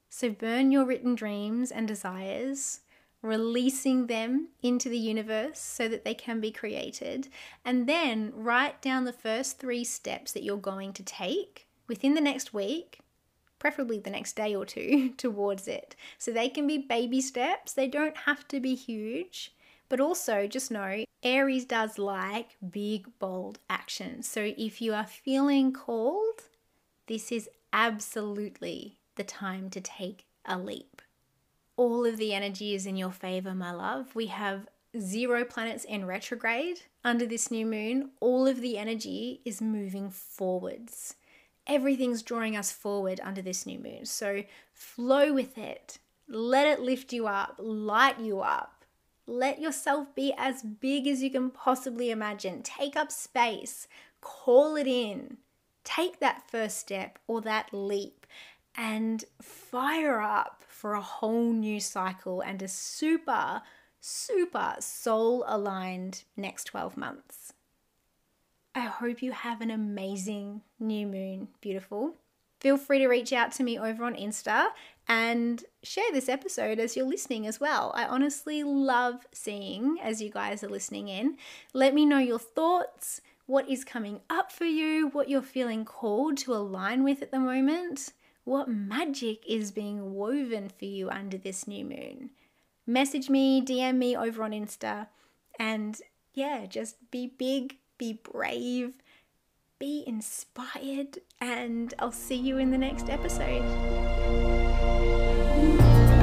So 0.08 0.30
burn 0.30 0.70
your 0.70 0.84
written 0.84 1.14
dreams 1.14 1.70
and 1.70 1.88
desires, 1.88 2.80
releasing 3.22 4.06
them 4.06 4.48
into 4.62 4.88
the 4.88 4.98
universe 4.98 5.58
so 5.58 5.88
that 5.88 6.04
they 6.04 6.14
can 6.14 6.40
be 6.40 6.50
created, 6.50 7.28
and 7.64 7.88
then 7.88 8.32
write 8.34 8.82
down 8.82 9.04
the 9.04 9.12
first 9.12 9.58
three 9.58 9.84
steps 9.84 10.32
that 10.32 10.42
you're 10.42 10.56
going 10.56 10.92
to 10.92 11.02
take 11.02 11.66
within 11.88 12.14
the 12.14 12.20
next 12.20 12.52
week 12.52 13.00
preferably 13.64 13.98
the 13.98 14.10
next 14.10 14.36
day 14.36 14.54
or 14.54 14.66
two, 14.66 15.08
towards 15.16 15.66
it. 15.66 15.96
So 16.18 16.30
they 16.30 16.50
can 16.50 16.66
be 16.66 16.76
baby 16.76 17.22
steps, 17.22 17.72
they 17.72 17.88
don't 17.88 18.14
have 18.14 18.46
to 18.48 18.60
be 18.60 18.74
huge. 18.74 19.54
But 19.88 20.00
also, 20.00 20.46
just 20.46 20.70
know 20.70 21.04
Aries 21.22 21.64
does 21.64 21.98
like 21.98 22.58
big, 22.70 23.06
bold 23.18 23.60
action. 23.70 24.22
So 24.22 24.52
if 24.58 24.82
you 24.82 24.92
are 24.92 25.06
feeling 25.06 25.72
called, 25.72 26.42
this 27.06 27.32
is 27.32 27.48
absolutely 27.72 28.98
the 29.14 29.24
time 29.24 29.70
to 29.70 29.80
take 29.80 30.26
a 30.44 30.58
leap. 30.58 31.00
All 31.78 32.04
of 32.04 32.18
the 32.18 32.34
energy 32.34 32.74
is 32.74 32.84
in 32.84 32.96
your 32.98 33.12
favor, 33.12 33.54
my 33.54 33.72
love. 33.72 34.14
We 34.14 34.26
have 34.26 34.68
zero 35.00 35.42
planets 35.42 35.84
in 35.84 36.04
retrograde 36.04 36.82
under 37.02 37.24
this 37.24 37.50
new 37.50 37.64
moon. 37.64 38.10
All 38.20 38.46
of 38.46 38.60
the 38.60 38.76
energy 38.76 39.40
is 39.46 39.62
moving 39.62 40.10
forwards 40.10 41.14
everything's 41.66 42.22
drawing 42.22 42.56
us 42.56 42.70
forward 42.70 43.20
under 43.22 43.42
this 43.42 43.66
new 43.66 43.78
moon. 43.78 44.04
So 44.04 44.44
flow 44.72 45.32
with 45.32 45.58
it. 45.58 45.98
Let 46.28 46.66
it 46.66 46.80
lift 46.80 47.12
you 47.12 47.26
up, 47.26 47.56
light 47.58 48.20
you 48.20 48.40
up. 48.40 48.84
Let 49.26 49.60
yourself 49.60 50.14
be 50.14 50.34
as 50.36 50.62
big 50.62 51.06
as 51.06 51.22
you 51.22 51.30
can 51.30 51.50
possibly 51.50 52.10
imagine. 52.10 52.62
Take 52.62 52.96
up 52.96 53.10
space, 53.10 53.88
call 54.20 54.76
it 54.76 54.86
in. 54.86 55.38
Take 55.82 56.20
that 56.20 56.48
first 56.50 56.78
step 56.78 57.18
or 57.26 57.40
that 57.42 57.68
leap 57.72 58.26
and 58.76 59.24
fire 59.40 60.20
up 60.20 60.64
for 60.68 60.94
a 60.94 61.00
whole 61.00 61.52
new 61.52 61.80
cycle 61.80 62.40
and 62.40 62.60
a 62.62 62.68
super, 62.68 63.62
super 64.00 64.76
soul 64.80 65.44
aligned 65.46 66.24
next 66.36 66.64
12 66.64 66.96
months. 66.96 67.53
I 68.74 68.80
hope 68.80 69.22
you 69.22 69.32
have 69.32 69.60
an 69.60 69.70
amazing 69.70 70.62
new 70.80 71.06
moon, 71.06 71.48
beautiful. 71.60 72.14
Feel 72.60 72.76
free 72.76 72.98
to 72.98 73.08
reach 73.08 73.32
out 73.32 73.52
to 73.52 73.62
me 73.62 73.78
over 73.78 74.04
on 74.04 74.14
Insta 74.14 74.68
and 75.06 75.62
share 75.82 76.10
this 76.12 76.28
episode 76.28 76.78
as 76.78 76.96
you're 76.96 77.06
listening 77.06 77.46
as 77.46 77.60
well. 77.60 77.92
I 77.94 78.04
honestly 78.04 78.64
love 78.64 79.26
seeing 79.32 79.98
as 80.02 80.20
you 80.20 80.30
guys 80.30 80.64
are 80.64 80.68
listening 80.68 81.08
in. 81.08 81.36
Let 81.72 81.94
me 81.94 82.04
know 82.06 82.18
your 82.18 82.38
thoughts, 82.38 83.20
what 83.46 83.68
is 83.68 83.84
coming 83.84 84.20
up 84.30 84.50
for 84.50 84.64
you, 84.64 85.08
what 85.08 85.28
you're 85.28 85.42
feeling 85.42 85.84
called 85.84 86.38
to 86.38 86.54
align 86.54 87.04
with 87.04 87.22
at 87.22 87.30
the 87.30 87.38
moment, 87.38 88.12
what 88.44 88.68
magic 88.68 89.44
is 89.46 89.70
being 89.70 90.14
woven 90.14 90.68
for 90.68 90.86
you 90.86 91.10
under 91.10 91.36
this 91.36 91.68
new 91.68 91.84
moon. 91.84 92.30
Message 92.86 93.30
me, 93.30 93.62
DM 93.62 93.96
me 93.96 94.16
over 94.16 94.42
on 94.42 94.50
Insta, 94.52 95.08
and 95.58 96.00
yeah, 96.32 96.66
just 96.66 96.96
be 97.10 97.26
big, 97.26 97.76
be 97.98 98.20
brave, 98.22 98.94
be 99.78 100.04
inspired, 100.06 101.18
and 101.40 101.94
I'll 101.98 102.12
see 102.12 102.36
you 102.36 102.58
in 102.58 102.70
the 102.70 102.78
next 102.78 103.08
episode. 103.08 103.62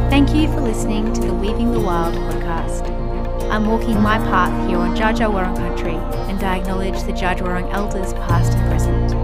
Thank 0.10 0.34
you 0.36 0.48
for 0.48 0.62
listening 0.62 1.14
to 1.14 1.22
the 1.22 1.34
Weaving 1.34 1.72
the 1.72 1.80
Wild 1.80 2.16
podcast. 2.16 2.90
I'm 3.50 3.66
walking 3.66 4.00
my 4.02 4.18
path 4.18 4.70
here 4.70 4.78
on 4.78 4.96
Wurrung 5.30 5.56
country, 5.56 5.96
and 6.30 6.42
I 6.44 6.58
acknowledge 6.58 7.02
the 7.04 7.14
Wurrung 7.40 7.72
elders 7.74 8.14
past 8.14 8.54
and 8.54 8.70
present. 8.70 9.21